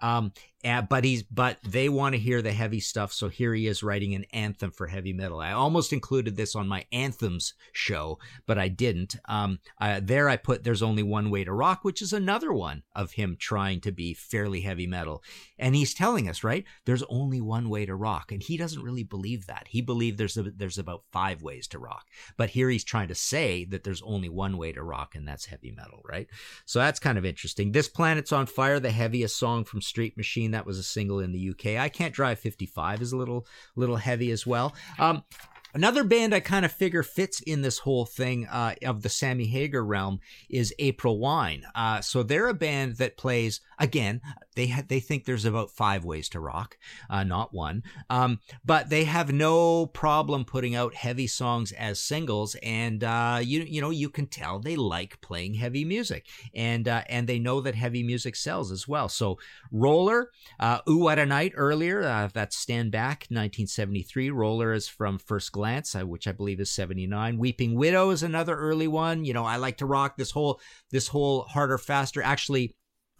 um, 0.00 0.32
uh, 0.64 0.80
but 0.82 1.02
he's 1.02 1.24
but 1.24 1.58
they 1.66 1.88
want 1.88 2.12
to 2.14 2.18
hear 2.20 2.40
the 2.40 2.52
heavy 2.52 2.78
stuff, 2.78 3.12
so 3.12 3.28
here 3.28 3.52
he 3.52 3.66
is 3.66 3.82
writing 3.82 4.14
an 4.14 4.24
anthem 4.32 4.70
for 4.70 4.86
heavy 4.86 5.12
metal. 5.12 5.40
I 5.40 5.50
almost 5.52 5.92
included 5.92 6.36
this 6.36 6.54
on 6.54 6.68
my 6.68 6.86
anthems 6.92 7.54
show, 7.72 8.20
but 8.46 8.58
I 8.58 8.68
didn't. 8.68 9.16
Um, 9.24 9.58
uh, 9.80 9.98
there 10.02 10.28
I 10.28 10.36
put 10.36 10.62
"There's 10.62 10.82
Only 10.82 11.02
One 11.02 11.30
Way 11.30 11.42
to 11.42 11.52
Rock," 11.52 11.80
which 11.82 12.00
is 12.00 12.12
another 12.12 12.52
one 12.52 12.84
of 12.94 13.12
him 13.12 13.36
trying 13.40 13.80
to 13.80 13.90
be 13.90 14.14
fairly 14.14 14.60
heavy 14.60 14.86
metal, 14.86 15.24
and 15.58 15.74
he's 15.74 15.94
telling 15.94 16.28
us 16.28 16.44
right 16.44 16.64
there's 16.84 17.02
only 17.08 17.40
one 17.40 17.68
way 17.68 17.84
to 17.84 17.96
rock, 17.96 18.30
and 18.30 18.40
he 18.40 18.56
doesn't 18.56 18.84
really 18.84 19.02
believe 19.02 19.48
that. 19.48 19.66
He 19.68 19.80
believed 19.82 20.16
there's 20.16 20.36
a, 20.36 20.44
there's 20.44 20.78
about 20.78 21.02
five 21.10 21.42
ways 21.42 21.66
to 21.68 21.80
rock, 21.80 22.06
but 22.36 22.50
here 22.50 22.70
he's 22.70 22.84
trying 22.84 23.08
to 23.08 23.14
say 23.16 23.64
that 23.64 23.82
there's 23.82 24.02
only 24.02 24.28
one 24.28 24.56
way 24.56 24.70
to 24.70 24.82
rock, 24.82 25.16
and 25.16 25.26
that's 25.26 25.46
heavy 25.46 25.72
metal, 25.72 26.02
right? 26.08 26.28
So 26.66 26.78
that's 26.78 27.00
kind 27.00 27.18
of 27.18 27.24
interesting. 27.24 27.72
This 27.72 27.88
planet's 27.88 28.30
on 28.30 28.46
fire, 28.46 28.78
the 28.78 28.92
heaviest 28.92 29.36
song 29.36 29.64
from 29.64 29.82
Street 29.82 30.16
Machine 30.16 30.51
that 30.52 30.64
was 30.66 30.78
a 30.78 30.82
single 30.82 31.18
in 31.20 31.32
the 31.32 31.50
UK. 31.50 31.78
I 31.82 31.88
Can't 31.88 32.14
Drive 32.14 32.38
55 32.38 33.02
is 33.02 33.12
a 33.12 33.16
little 33.16 33.46
little 33.74 33.96
heavy 33.96 34.30
as 34.30 34.46
well. 34.46 34.74
Um, 34.98 35.24
Another 35.74 36.04
band 36.04 36.34
I 36.34 36.40
kind 36.40 36.66
of 36.66 36.72
figure 36.72 37.02
fits 37.02 37.40
in 37.40 37.62
this 37.62 37.78
whole 37.78 38.04
thing 38.04 38.46
uh, 38.46 38.74
of 38.84 39.00
the 39.00 39.08
Sammy 39.08 39.46
Hagar 39.46 39.82
realm 39.82 40.20
is 40.50 40.74
April 40.78 41.18
Wine. 41.18 41.64
Uh, 41.74 42.02
so 42.02 42.22
they're 42.22 42.48
a 42.48 42.52
band 42.54 42.96
that 42.96 43.16
plays 43.16 43.62
again. 43.78 44.20
They 44.54 44.66
ha- 44.66 44.82
they 44.86 45.00
think 45.00 45.24
there's 45.24 45.46
about 45.46 45.70
five 45.70 46.04
ways 46.04 46.28
to 46.30 46.40
rock, 46.40 46.76
uh, 47.08 47.24
not 47.24 47.54
one. 47.54 47.84
Um, 48.10 48.40
but 48.62 48.90
they 48.90 49.04
have 49.04 49.32
no 49.32 49.86
problem 49.86 50.44
putting 50.44 50.74
out 50.74 50.94
heavy 50.94 51.26
songs 51.26 51.72
as 51.72 51.98
singles, 51.98 52.54
and 52.62 53.02
uh, 53.02 53.38
you 53.42 53.60
you 53.62 53.80
know 53.80 53.88
you 53.90 54.10
can 54.10 54.26
tell 54.26 54.58
they 54.58 54.76
like 54.76 55.22
playing 55.22 55.54
heavy 55.54 55.86
music, 55.86 56.26
and 56.54 56.86
uh, 56.86 57.02
and 57.08 57.26
they 57.26 57.38
know 57.38 57.62
that 57.62 57.74
heavy 57.76 58.02
music 58.02 58.36
sells 58.36 58.70
as 58.72 58.86
well. 58.86 59.08
So 59.08 59.38
Roller, 59.70 60.30
uh, 60.60 60.82
Oowatanite 60.82 61.52
earlier. 61.54 62.28
that's 62.34 62.56
Stand 62.58 62.92
Back, 62.92 63.20
1973. 63.30 64.28
Roller 64.28 64.74
is 64.74 64.86
from 64.86 65.16
First 65.18 65.50
Glance 65.52 65.61
Glance, 65.62 65.94
uh, 65.94 66.04
which 66.04 66.26
I 66.26 66.32
believe 66.32 66.58
is 66.58 66.72
79. 66.72 67.38
Weeping 67.38 67.76
Widow 67.76 68.10
is 68.10 68.24
another 68.24 68.56
early 68.56 68.88
one. 68.88 69.24
You 69.24 69.32
know, 69.32 69.44
I 69.44 69.56
like 69.58 69.76
to 69.76 69.86
rock 69.86 70.16
this 70.16 70.32
whole 70.32 70.60
this 70.90 71.06
whole 71.06 71.42
harder, 71.42 71.78
faster. 71.78 72.20
Actually, 72.20 72.74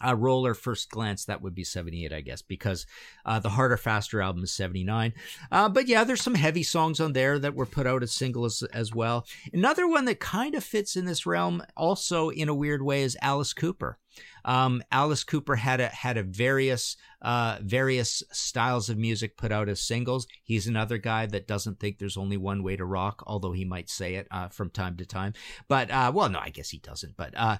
uh, 0.05 0.13
roller 0.13 0.53
first 0.53 0.89
glance 0.89 1.23
that 1.23 1.41
would 1.41 1.55
be 1.55 1.63
78 1.63 2.11
i 2.11 2.19
guess 2.19 2.41
because 2.41 2.85
uh, 3.25 3.39
the 3.39 3.47
harder 3.51 3.77
faster 3.77 4.21
album 4.21 4.43
is 4.43 4.51
79 4.51 5.13
uh, 5.49 5.69
but 5.69 5.87
yeah 5.87 6.03
there's 6.03 6.21
some 6.21 6.35
heavy 6.35 6.63
songs 6.63 6.99
on 6.99 7.13
there 7.13 7.39
that 7.39 7.55
were 7.55 7.65
put 7.65 7.87
out 7.87 8.03
as 8.03 8.11
singles 8.11 8.63
as 8.73 8.93
well 8.93 9.25
another 9.53 9.87
one 9.87 10.03
that 10.03 10.19
kind 10.19 10.55
of 10.55 10.63
fits 10.65 10.97
in 10.97 11.05
this 11.05 11.25
realm 11.25 11.63
also 11.77 12.27
in 12.27 12.49
a 12.49 12.55
weird 12.55 12.81
way 12.81 13.01
is 13.01 13.17
alice 13.21 13.53
cooper 13.53 13.97
um, 14.45 14.83
Alice 14.91 15.23
Cooper 15.23 15.55
had 15.55 15.79
a 15.79 15.87
had 15.87 16.17
a 16.17 16.23
various 16.23 16.97
uh, 17.21 17.59
various 17.61 18.23
styles 18.31 18.89
of 18.89 18.97
music 18.97 19.37
put 19.37 19.51
out 19.51 19.69
as 19.69 19.81
singles. 19.81 20.27
He's 20.43 20.67
another 20.67 20.97
guy 20.97 21.25
that 21.27 21.47
doesn't 21.47 21.79
think 21.79 21.97
there's 21.99 22.17
only 22.17 22.37
one 22.37 22.63
way 22.63 22.75
to 22.75 22.85
rock, 22.85 23.23
although 23.25 23.53
he 23.53 23.65
might 23.65 23.89
say 23.89 24.15
it 24.15 24.27
uh, 24.31 24.49
from 24.49 24.69
time 24.69 24.97
to 24.97 25.05
time. 25.05 25.33
But 25.67 25.89
uh, 25.91 26.11
well, 26.13 26.29
no, 26.29 26.39
I 26.39 26.49
guess 26.49 26.69
he 26.69 26.79
doesn't. 26.79 27.15
But 27.17 27.33
uh, 27.35 27.57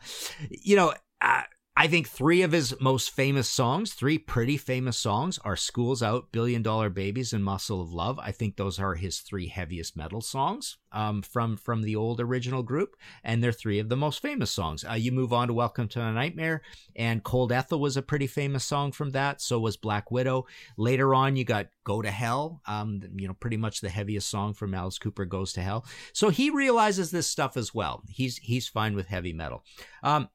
you 0.50 0.76
know. 0.76 0.94
Uh, 1.22 1.44
I 1.76 1.88
think 1.88 2.08
three 2.08 2.44
of 2.44 2.52
his 2.52 2.80
most 2.80 3.10
famous 3.10 3.50
songs, 3.50 3.96
three 3.96 4.20
pretty 4.20 4.58
famous 4.58 4.96
songs, 4.96 5.40
are 5.44 5.56
Schools 5.56 6.04
Out, 6.04 6.32
Billion 6.32 6.62
Dollar 6.62 6.92
Babies, 6.92 7.34
and 7.34 7.44
Muscle 7.44 7.82
of 7.82 7.92
Love. 7.92 8.20
I 8.20 8.32
think 8.32 8.56
those 8.58 8.78
are 8.78 8.94
his 8.94 9.22
three 9.22 9.48
heaviest 9.48 9.98
metal 9.98 10.22
songs 10.22 10.78
um, 10.92 11.24
from, 11.24 11.58
from 11.58 11.82
the 11.82 11.96
old 11.96 12.20
original 12.22 12.62
group, 12.62 12.96
and 13.24 13.44
they're 13.44 13.52
three 13.52 13.80
of 13.80 13.90
the 13.90 13.96
most 13.98 14.22
famous 14.22 14.52
songs. 14.52 14.86
Uh, 14.88 14.94
you 14.94 15.12
move 15.12 15.34
on 15.34 15.48
to 15.48 15.54
Welcome 15.56 15.88
to 15.90 16.02
a 16.02 16.12
Nightmare, 16.12 16.62
and 16.96 17.24
Cold 17.24 17.52
Ethel 17.52 17.80
was 17.80 17.98
a 17.98 18.04
pretty 18.04 18.28
famous 18.28 18.64
song 18.64 18.92
from 18.92 19.10
that. 19.12 19.42
So 19.42 19.60
was 19.60 19.76
Black 19.76 20.12
Widow. 20.12 20.46
Later 20.78 21.16
on, 21.16 21.36
you 21.36 21.44
got 21.44 21.70
Go 21.86 22.04
to 22.04 22.12
Hell, 22.12 22.62
um, 22.68 23.02
you 23.16 23.28
know, 23.28 23.34
pretty 23.34 23.58
much 23.58 23.82
the 23.82 23.90
heaviest 23.90 24.30
song 24.30 24.54
from 24.54 24.76
Alice 24.76 25.00
Cooper, 25.00 25.26
Goes 25.26 25.54
to 25.54 25.62
Hell. 25.62 25.88
So 26.14 26.30
he 26.30 26.52
realizes 26.52 27.10
this 27.10 27.26
stuff 27.26 27.58
as 27.58 27.74
well. 27.74 28.04
He's, 28.10 28.38
he's 28.38 28.68
fine 28.68 28.94
with 28.94 29.08
heavy 29.08 29.34
metal. 29.34 29.64
Um, 30.04 30.30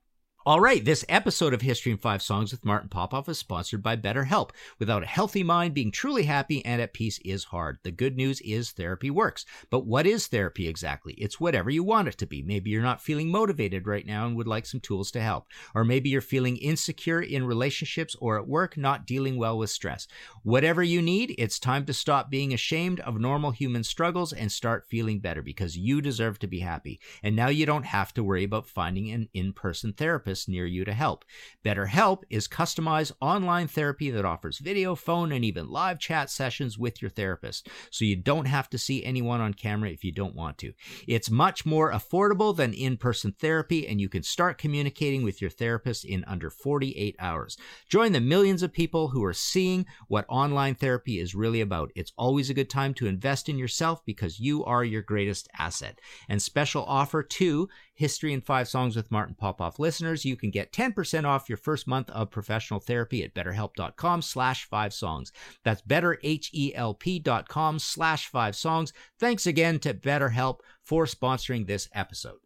all 0.47 0.61
right, 0.61 0.83
this 0.83 1.05
episode 1.11 1.53
of 1.53 1.61
History 1.61 1.93
in 1.93 1.99
Five 1.99 2.23
Songs 2.23 2.53
with 2.53 2.65
Martin 2.65 2.89
Popoff 2.89 3.29
is 3.29 3.39
sponsored 3.39 3.83
by 3.83 3.97
BetterHelp. 3.97 4.51
Without 4.79 5.03
a 5.03 5.07
healthy 5.07 5.43
mind, 5.43 5.75
being 5.75 5.91
truly 5.91 6.23
happy 6.23 6.65
and 6.65 6.81
at 6.81 6.95
peace 6.95 7.19
is 7.23 7.45
hard. 7.45 7.77
The 7.83 7.91
good 7.91 8.17
news 8.17 8.41
is 8.41 8.71
therapy 8.71 9.11
works. 9.11 9.45
But 9.69 9.85
what 9.85 10.07
is 10.07 10.27
therapy 10.29 10.67
exactly? 10.67 11.13
It's 11.15 11.39
whatever 11.41 11.69
you 11.69 11.83
want 11.83 12.09
it 12.09 12.17
to 12.19 12.27
be. 12.27 12.41
Maybe 12.43 12.71
you're 12.71 12.81
not 12.83 13.03
feeling 13.03 13.29
motivated 13.31 13.87
right 13.87 14.07
now 14.07 14.27
and 14.27 14.37
would 14.37 14.47
like 14.47 14.65
some 14.65 14.81
tools 14.81 15.11
to 15.11 15.21
help. 15.21 15.49
Or 15.75 15.85
maybe 15.85 16.09
you're 16.09 16.21
feeling 16.23 16.57
insecure 16.57 17.21
in 17.21 17.45
relationships 17.45 18.17
or 18.19 18.39
at 18.39 18.49
work, 18.49 18.79
not 18.79 19.07
dealing 19.07 19.37
well 19.39 19.59
with 19.59 19.71
stress. 19.71 20.07
Whatever 20.45 20.83
you 20.83 21.03
need, 21.03 21.35
it's 21.37 21.59
time 21.59 21.85
to 21.87 21.93
stop 21.93 22.31
being 22.31 22.55
ashamed 22.55 23.01
of 23.01 23.21
normal 23.21 23.51
human 23.51 23.85
struggles 23.85 24.33
and 24.33 24.51
start 24.51 24.87
feeling 24.89 25.19
better 25.19 25.43
because 25.43 25.77
you 25.77 26.01
deserve 26.01 26.39
to 26.39 26.47
be 26.47 26.61
happy. 26.61 27.01
And 27.23 27.37
now 27.37 27.49
you 27.49 27.67
don't 27.67 27.87
have 27.87 28.15
to 28.15 28.25
worry 28.25 28.45
about 28.45 28.67
finding 28.67 29.11
an 29.11 29.29
in 29.35 29.53
person 29.53 29.93
therapist 29.93 30.28
therapist 30.29 30.49
near 30.49 30.67
you 30.67 30.85
to 30.85 30.93
help. 30.93 31.25
BetterHelp 31.65 32.23
is 32.29 32.47
customized 32.49 33.13
online 33.21 33.67
therapy 33.67 34.11
that 34.11 34.27
offers 34.27 34.59
video, 34.59 34.95
phone, 34.95 35.33
and 35.33 35.43
even 35.43 35.69
live 35.71 35.99
chat 35.99 36.29
sessions 36.29 36.77
with 36.77 37.01
your 37.01 37.11
therapist, 37.11 37.67
so 37.91 38.05
you 38.05 38.15
don't 38.17 38.45
have 38.45 38.69
to 38.69 38.77
see 38.77 39.03
anyone 39.03 39.41
on 39.41 39.55
camera 39.55 39.89
if 39.89 40.05
you 40.05 40.13
don't 40.13 40.35
want 40.37 40.59
to. 40.59 40.73
It's 41.07 41.31
much 41.31 41.65
more 41.65 41.91
affordable 41.93 42.55
than 42.55 42.75
in 42.75 42.99
person 42.99 43.33
therapy, 43.41 43.89
and 43.89 44.01
you 44.01 44.11
can 44.11 44.23
start 44.23 44.59
communicating 44.59 45.23
with 45.25 45.41
your 45.41 45.51
therapist 45.51 46.05
in 46.05 46.25
under 46.27 46.51
48 46.51 47.17
hours. 47.19 47.57
Join 47.89 48.13
the 48.13 48.21
millions 48.21 48.63
of 48.63 48.71
people 48.73 49.09
who 49.09 49.25
are 49.25 49.33
seeing 49.33 49.87
what 50.09 50.27
online 50.29 50.75
therapy 50.75 51.19
is 51.19 51.35
really 51.35 51.63
about. 51.63 51.91
It's 51.97 52.13
always 52.19 52.51
a 52.51 52.55
good 52.55 52.69
time 52.69 52.93
to 52.95 53.07
invest 53.07 53.49
in 53.49 53.57
yourself 53.57 54.05
because 54.05 54.39
you 54.39 54.63
are 54.67 54.85
your 54.85 55.03
greatest 55.03 55.49
asset. 55.59 55.99
And 56.29 56.43
special 56.43 56.85
offer 56.87 57.23
too 57.23 57.69
History 57.99 58.33
in 58.33 58.43
Five 58.43 58.69
Songs 58.69 58.95
with 58.95 59.11
Martin 59.11 59.35
Popoff 59.35 59.81
listeners, 59.81 60.25
you 60.25 60.37
can 60.37 60.53
get 60.53 60.73
10% 60.73 61.25
off 61.25 61.49
your 61.49 61.59
first 61.59 61.89
month 61.89 62.09
of 62.11 62.31
professional 62.31 62.79
therapy 62.79 63.25
at 63.25 63.35
betterhelp.com 63.35 64.23
slash 64.23 64.67
five 64.67 64.95
songs. 64.95 65.33
That's 65.65 65.83
betterhelp.com 65.83 67.79
slash 67.81 68.29
five 68.29 68.55
songs. 68.55 68.93
Thanks 69.19 69.49
again 69.49 69.81
to 69.81 69.95
BetterHelp 69.95 70.61
for 70.85 71.07
sponsoring 71.07 71.67
this 71.67 71.89
episode. 71.93 72.39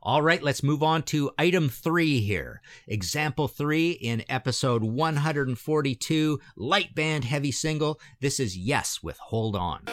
All 0.00 0.22
right, 0.22 0.40
let's 0.44 0.62
move 0.62 0.84
on 0.84 1.02
to 1.04 1.32
item 1.38 1.68
three 1.70 2.20
here. 2.20 2.62
Example 2.86 3.48
three 3.48 3.90
in 3.90 4.22
episode 4.28 4.84
142, 4.84 6.38
light 6.56 6.94
band 6.94 7.24
heavy 7.24 7.50
single. 7.50 8.00
This 8.20 8.38
is 8.38 8.56
Yes 8.56 9.00
with 9.02 9.18
Hold 9.18 9.56
On. 9.56 9.84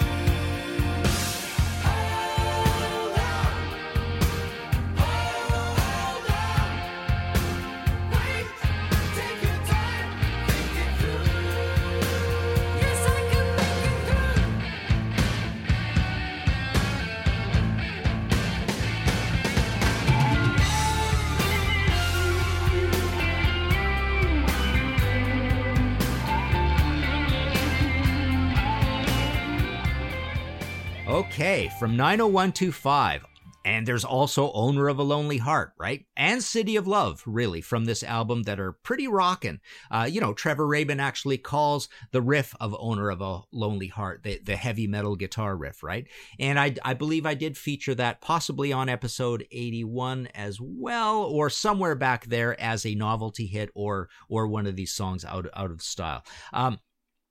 from 31.78 31.96
90125. 31.96 33.26
And 33.64 33.86
there's 33.86 34.06
also 34.06 34.50
Owner 34.54 34.88
of 34.88 34.98
a 34.98 35.04
Lonely 35.04 35.40
Heart, 35.40 35.74
right? 35.78 36.06
And 36.16 36.42
City 36.42 36.78
of 36.78 36.88
Love, 36.88 37.22
really, 37.26 37.60
from 37.60 37.84
this 37.84 38.02
album 38.02 38.44
that 38.44 38.62
are 38.62 38.72
pretty 38.72 39.10
rockin'. 39.10 39.60
Uh, 39.92 40.08
you 40.10 40.22
know, 40.22 40.34
Trevor 40.34 40.66
Rabin 40.66 41.02
actually 41.02 41.38
calls 41.38 41.90
the 42.14 42.22
riff 42.22 42.56
of 42.62 42.74
Owner 42.80 43.10
of 43.10 43.20
a 43.22 43.42
Lonely 43.52 43.88
Heart 43.88 44.24
the, 44.24 44.40
the 44.42 44.56
heavy 44.56 44.88
metal 44.88 45.18
guitar 45.18 45.58
riff, 45.58 45.84
right? 45.84 46.08
And 46.40 46.58
I, 46.58 46.76
I 46.86 46.94
believe 46.94 47.26
I 47.26 47.34
did 47.34 47.58
feature 47.58 47.94
that 47.96 48.22
possibly 48.22 48.72
on 48.72 48.88
episode 48.90 49.46
81 49.52 50.30
as 50.34 50.60
well, 50.62 51.18
or 51.24 51.50
somewhere 51.50 51.96
back 51.96 52.28
there 52.28 52.60
as 52.62 52.86
a 52.86 52.96
novelty 52.96 53.48
hit 53.48 53.70
or 53.76 54.08
or 54.30 54.48
one 54.48 54.66
of 54.66 54.78
these 54.78 54.94
songs 54.94 55.26
out, 55.26 55.48
out 55.54 55.72
of 55.72 55.82
style. 55.82 56.24
Um, 56.54 56.80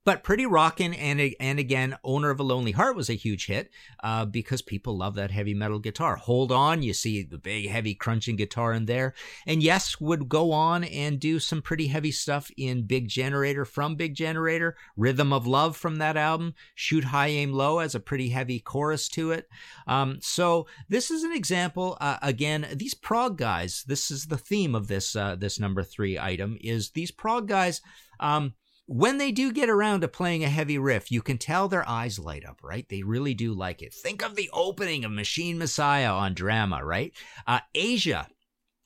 but 0.07 0.23
Pretty 0.23 0.45
Rockin' 0.45 0.93
and 0.93 1.33
and 1.37 1.59
again, 1.59 1.97
Owner 2.01 2.29
of 2.29 2.39
a 2.39 2.43
Lonely 2.43 2.71
Heart 2.71 2.95
was 2.95 3.09
a 3.09 3.13
huge 3.15 3.47
hit 3.47 3.69
uh, 4.01 4.23
because 4.23 4.61
people 4.61 4.95
love 4.97 5.15
that 5.15 5.31
heavy 5.31 5.53
metal 5.53 5.79
guitar. 5.79 6.15
Hold 6.15 6.49
on, 6.49 6.81
you 6.81 6.93
see 6.93 7.23
the 7.23 7.37
big 7.37 7.67
heavy 7.67 7.93
crunching 7.93 8.37
guitar 8.37 8.71
in 8.71 8.85
there, 8.85 9.13
and 9.45 9.61
yes, 9.61 9.99
would 9.99 10.29
go 10.29 10.53
on 10.53 10.85
and 10.85 11.19
do 11.19 11.39
some 11.39 11.61
pretty 11.61 11.87
heavy 11.87 12.11
stuff 12.11 12.49
in 12.55 12.87
Big 12.87 13.09
Generator 13.09 13.65
from 13.65 13.97
Big 13.97 14.13
Generator, 14.15 14.77
Rhythm 14.95 15.33
of 15.33 15.45
Love 15.45 15.75
from 15.75 15.97
that 15.97 16.15
album, 16.15 16.53
Shoot 16.73 17.03
High, 17.03 17.27
Aim 17.27 17.51
Low 17.51 17.79
as 17.79 17.93
a 17.93 17.99
pretty 17.99 18.29
heavy 18.29 18.61
chorus 18.61 19.09
to 19.09 19.31
it. 19.31 19.49
Um, 19.87 20.19
so 20.21 20.67
this 20.87 21.11
is 21.11 21.23
an 21.25 21.33
example. 21.33 21.97
Uh, 21.99 22.15
again, 22.21 22.65
these 22.73 22.93
prog 22.93 23.37
guys. 23.37 23.83
This 23.85 24.09
is 24.09 24.27
the 24.27 24.37
theme 24.37 24.73
of 24.73 24.87
this 24.87 25.17
uh, 25.17 25.35
this 25.37 25.59
number 25.59 25.83
three 25.83 26.17
item. 26.17 26.57
Is 26.61 26.91
these 26.91 27.11
prog 27.11 27.49
guys. 27.49 27.81
Um, 28.21 28.53
when 28.87 29.17
they 29.17 29.31
do 29.33 29.51
get 29.51 29.69
around 29.69 29.99
to 30.01 30.07
playing 30.07 30.43
a 30.45 30.49
heavy 30.49 30.77
riff, 30.77 31.11
you 31.11 31.21
can 31.21 31.37
tell 31.37 31.67
their 31.67 31.87
eyes 31.87 32.17
light 32.17 32.45
up, 32.45 32.59
right? 32.63 32.87
They 32.87 33.03
really 33.03 33.33
do 33.33 33.53
like 33.53 33.81
it. 33.81 33.93
Think 33.93 34.23
of 34.23 34.35
the 34.35 34.49
opening 34.53 35.03
of 35.03 35.11
Machine 35.11 35.57
Messiah 35.57 36.13
on 36.13 36.33
drama, 36.33 36.83
right? 36.83 37.11
Uh, 37.45 37.59
Asia 37.75 38.27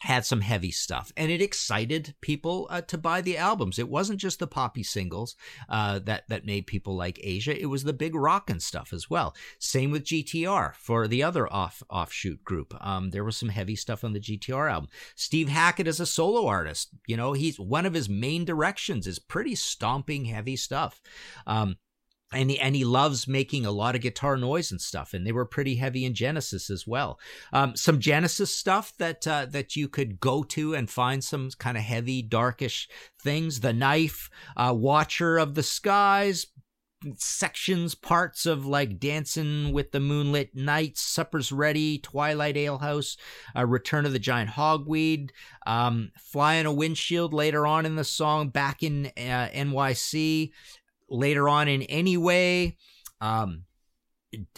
had 0.01 0.25
some 0.25 0.41
heavy 0.41 0.72
stuff, 0.72 1.12
and 1.15 1.31
it 1.31 1.41
excited 1.43 2.15
people 2.22 2.65
uh, 2.72 2.81
to 2.81 2.98
buy 2.98 3.22
the 3.22 3.38
albums. 3.38 3.77
It 3.77 3.88
wasn't 3.88 4.20
just 4.20 4.39
the 4.39 4.48
poppy 4.48 4.81
singles 4.84 5.36
uh, 5.70 6.00
that 6.00 6.27
that 6.27 6.43
made 6.46 6.65
people 6.65 6.96
like 6.96 7.20
Asia; 7.24 7.60
it 7.60 7.67
was 7.67 7.84
the 7.84 7.93
big 7.93 8.15
rock 8.15 8.50
and 8.50 8.62
stuff 8.63 8.93
as 8.93 9.12
well. 9.12 9.36
Same 9.60 9.91
with 9.91 10.03
GTR 10.05 10.74
for 10.75 11.08
the 11.08 11.22
other 11.22 11.51
off 11.53 11.84
offshoot 11.89 12.43
group. 12.43 12.74
Um, 12.84 13.12
there 13.12 13.24
was 13.24 13.38
some 13.38 13.50
heavy 13.50 13.75
stuff 13.75 14.03
on 14.03 14.13
the 14.13 14.20
GTR 14.20 14.72
album. 14.72 14.89
Steve 15.15 15.50
Hackett 15.50 15.88
is 15.88 16.00
a 16.00 16.05
solo 16.08 16.48
artist. 16.48 16.89
You 17.05 17.15
know, 17.15 17.34
he's 17.34 17.60
one 17.60 17.86
of 17.86 17.93
his 17.93 18.10
main 18.10 18.43
directions 18.43 19.05
is 19.05 19.20
pretty 19.20 19.53
stomping 19.53 20.25
heavy 20.25 20.55
stuff. 20.55 21.00
Um, 21.46 21.77
and 22.33 22.50
he, 22.50 22.59
and 22.59 22.75
he 22.75 22.85
loves 22.85 23.27
making 23.27 23.65
a 23.65 23.72
lot 23.72 23.96
of 23.96 24.01
guitar 24.01 24.37
noise 24.37 24.72
and 24.72 24.81
stuff 24.81 25.13
and 25.13 25.25
they 25.25 25.31
were 25.31 25.46
pretty 25.46 25.75
heavy 25.75 26.05
in 26.05 26.13
genesis 26.13 26.70
as 26.70 26.87
well 26.87 27.20
um, 27.53 27.75
some 27.75 28.00
genesis 28.00 28.55
stuff 28.55 28.94
that 28.98 29.27
uh, 29.27 29.46
that 29.50 29.75
you 29.75 29.87
could 29.87 30.20
go 30.20 30.44
to 30.44 30.74
and 30.74 30.89
find 30.89 31.24
some 31.24 31.50
kind 31.57 31.77
of 31.77 31.83
heavy 31.83 32.22
darkish 32.22 32.87
things 33.22 33.59
the 33.61 33.74
knife 33.74 34.29
uh, 34.57 34.74
watcher 34.75 35.37
of 35.37 35.55
the 35.55 35.63
skies 35.63 36.48
sections 37.17 37.96
parts 37.96 38.46
of 38.46 38.63
like 38.63 39.00
dancing 39.00 39.74
with 39.74 39.91
the 39.91 40.00
moonlit 40.00 40.55
Nights, 40.55 41.01
supper's 41.01 41.51
ready 41.51 41.98
twilight 41.98 42.55
alehouse 42.55 43.17
uh, 43.57 43.65
return 43.65 44.05
of 44.05 44.11
the 44.13 44.20
giant 44.20 44.51
hogweed 44.51 45.31
um, 45.65 46.11
a 46.35 46.63
windshield 46.72 47.33
later 47.33 47.65
on 47.65 47.87
in 47.87 47.96
the 47.96 48.03
song 48.03 48.50
back 48.50 48.83
in 48.83 49.07
uh, 49.17 49.20
nyc 49.50 50.51
later 51.11 51.47
on 51.47 51.67
in 51.67 51.83
any 51.83 52.17
way. 52.17 52.77
Um, 53.19 53.65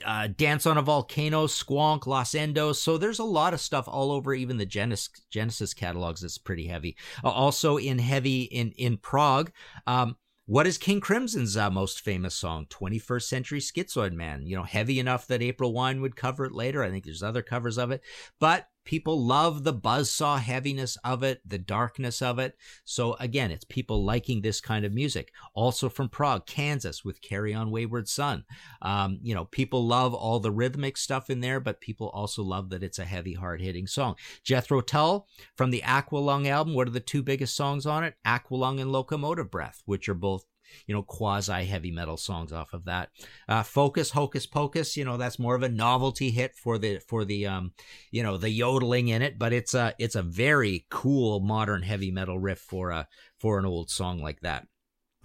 uh, 0.06 0.28
Dance 0.28 0.68
on 0.68 0.78
a 0.78 0.84
Volcano, 0.84 1.48
Squonk, 1.48 2.06
Los 2.06 2.34
Endos. 2.34 2.76
So 2.76 2.98
there's 3.00 3.20
a 3.20 3.24
lot 3.24 3.54
of 3.56 3.60
stuff 3.60 3.86
all 3.88 4.12
over 4.12 4.34
even 4.34 4.58
the 4.58 4.68
Genesis, 4.68 5.10
Genesis 5.32 5.74
catalogs 5.74 6.22
that's 6.22 6.38
pretty 6.38 6.68
heavy. 6.68 6.96
Uh, 7.24 7.30
also 7.32 7.78
in 7.78 7.98
heavy 8.00 8.44
in 8.44 8.72
in 8.78 8.98
prog. 8.98 9.52
Um, 9.88 10.16
what 10.46 10.68
is 10.68 10.78
King 10.78 11.00
Crimson's 11.00 11.56
uh, 11.58 11.72
most 11.72 12.02
famous 12.02 12.36
song? 12.36 12.68
21st 12.70 13.24
Century 13.24 13.60
Schizoid 13.60 14.12
Man. 14.12 14.46
You 14.46 14.58
know, 14.58 14.64
heavy 14.64 15.00
enough 15.00 15.26
that 15.28 15.42
April 15.42 15.74
Wine 15.74 16.02
would 16.02 16.16
cover 16.18 16.46
it 16.46 16.52
later. 16.52 16.84
I 16.84 16.90
think 16.90 17.06
there's 17.06 17.24
other 17.24 17.42
covers 17.42 17.78
of 17.80 17.92
it. 17.92 18.02
But 18.40 18.68
People 18.86 19.26
love 19.26 19.64
the 19.64 19.74
buzzsaw 19.74 20.40
heaviness 20.40 20.98
of 21.04 21.24
it, 21.24 21.42
the 21.48 21.58
darkness 21.58 22.22
of 22.22 22.38
it. 22.38 22.58
So 22.84 23.14
again, 23.14 23.50
it's 23.50 23.64
people 23.66 24.04
liking 24.04 24.42
this 24.42 24.60
kind 24.60 24.84
of 24.86 24.94
music. 24.94 25.32
Also 25.54 25.88
from 25.90 26.10
prog, 26.10 26.46
Kansas, 26.46 27.04
with 27.06 27.22
"Carry 27.22 27.54
On, 27.54 27.72
Wayward 27.72 28.10
Son." 28.10 28.44
Um, 28.82 29.20
you 29.22 29.34
know, 29.34 29.46
people 29.46 29.88
love 29.88 30.14
all 30.14 30.40
the 30.40 30.52
rhythmic 30.52 30.98
stuff 30.98 31.30
in 31.30 31.40
there, 31.40 31.60
but 31.60 31.80
people 31.82 32.10
also 32.10 32.44
love 32.44 32.70
that 32.72 32.84
it's 32.84 33.00
a 33.00 33.06
heavy, 33.06 33.34
hard-hitting 33.34 33.88
song. 33.88 34.16
Jethro 34.44 34.82
Tull 34.82 35.28
from 35.56 35.72
the 35.72 35.82
Aqualung 35.82 36.48
album. 36.48 36.74
What 36.74 36.88
are 36.88 36.92
the 36.92 37.00
two 37.00 37.24
biggest 37.24 37.56
songs 37.56 37.86
on 37.86 38.04
it? 38.04 38.16
Aqualung 38.26 38.82
and 38.82 38.92
Locomotive 38.92 39.50
Breath, 39.50 39.82
which 39.86 40.10
are 40.10 40.14
both 40.14 40.46
you 40.88 40.94
know, 40.96 41.04
quasi 41.04 41.66
heavy 41.66 41.92
metal 41.92 42.18
songs 42.18 42.52
off 42.52 42.74
of 42.74 42.86
that. 42.86 43.10
Uh, 43.48 43.64
Focus, 43.64 44.12
Hocus 44.12 44.46
Pocus, 44.46 44.96
you 44.98 45.06
know, 45.06 45.18
that's 45.18 45.40
more 45.40 45.56
of 45.56 45.64
a 45.64 45.70
novelty 45.70 46.32
hit 46.32 46.56
for 46.56 46.78
the 46.78 47.00
for 47.00 47.26
the 47.26 47.46
um, 47.48 47.74
you 48.12 48.24
know, 48.24 48.38
the 48.38 48.50
yodeling 48.50 49.08
in 49.10 49.22
it, 49.22 49.38
but 49.38 49.54
it's 49.54 49.74
a 49.74 49.94
it's 50.00 50.16
a 50.16 50.24
very 50.24 50.86
cool 50.90 51.40
modern 51.40 51.82
heavy 51.84 52.12
metal 52.12 52.40
riff 52.40 52.60
for 52.60 52.92
a 52.92 53.08
for 53.40 53.60
an 53.60 53.66
old 53.66 53.90
song 53.90 54.20
like 54.22 54.42
that. 54.42 54.68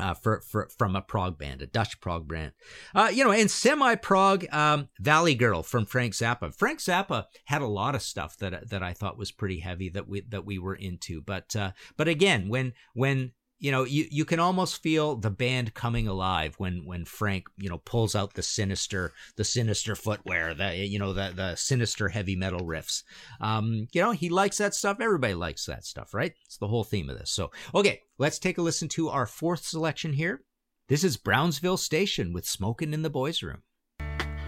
Uh, 0.01 0.15
for, 0.15 0.41
for 0.43 0.69
from 0.79 0.95
a 0.95 1.03
prog 1.03 1.37
band, 1.37 1.61
a 1.61 1.67
Dutch 1.67 2.01
prog 2.01 2.29
band, 2.29 2.53
uh, 2.95 3.11
you 3.13 3.25
know, 3.25 3.33
and 3.33 3.51
semi 3.51 3.97
prog 3.97 4.45
um, 4.53 4.89
Valley 5.01 5.35
Girl 5.35 5.65
from 5.65 5.87
Frank 5.87 6.13
Zappa. 6.13 6.55
Frank 6.55 6.79
Zappa 6.79 7.25
had 7.47 7.63
a 7.63 7.67
lot 7.67 7.97
of 7.97 8.03
stuff 8.03 8.37
that 8.37 8.71
that 8.71 8.81
I 8.81 8.93
thought 8.93 9.19
was 9.19 9.33
pretty 9.33 9.59
heavy 9.59 9.89
that 9.89 10.07
we 10.09 10.21
that 10.29 10.45
we 10.45 10.57
were 10.61 10.77
into, 10.77 11.21
but 11.21 11.57
uh, 11.57 11.73
but 11.97 12.07
again, 12.07 12.49
when 12.49 12.75
when 12.95 13.33
you 13.59 13.71
know 13.73 13.85
you, 13.85 14.07
you 14.11 14.25
can 14.25 14.39
almost 14.41 14.83
feel 14.83 15.17
the 15.17 15.31
band 15.31 15.75
coming 15.75 16.07
alive 16.07 16.55
when 16.59 16.85
when 16.85 17.05
frank 17.05 17.49
you 17.57 17.69
know 17.69 17.79
pulls 17.79 18.15
out 18.15 18.35
the 18.35 18.43
sinister 18.43 19.13
the 19.37 19.45
sinister 19.45 19.95
footwear 19.97 20.55
the 20.55 20.77
you 20.77 20.99
know 20.99 21.13
the 21.13 21.33
the 21.35 21.55
sinister 21.57 22.09
heavy 22.09 22.37
metal 22.37 22.61
riffs 22.61 23.03
um 23.41 23.87
you 23.93 24.01
know 24.03 24.13
he 24.13 24.29
likes 24.29 24.59
that 24.59 24.75
stuff 24.75 24.99
everybody 25.01 25.35
likes 25.35 25.67
that 25.67 25.85
stuff 25.85 26.15
right 26.15 26.35
it's 26.45 26.59
the 26.59 26.69
whole 26.69 26.85
theme 26.85 27.11
of 27.11 27.19
this 27.19 27.31
so 27.31 27.51
okay 27.75 28.01
let's 28.19 28.39
take 28.39 28.59
a 28.59 28.63
listen 28.63 28.89
to 28.89 29.09
our 29.09 29.27
fourth 29.27 29.65
selection 29.65 30.13
here 30.13 30.43
this 30.89 31.03
is 31.05 31.17
brownsville 31.17 31.77
station 31.77 32.33
with 32.33 32.47
smoking 32.47 32.93
in 32.93 33.03
the 33.03 33.11
boys 33.11 33.43
room 33.43 33.63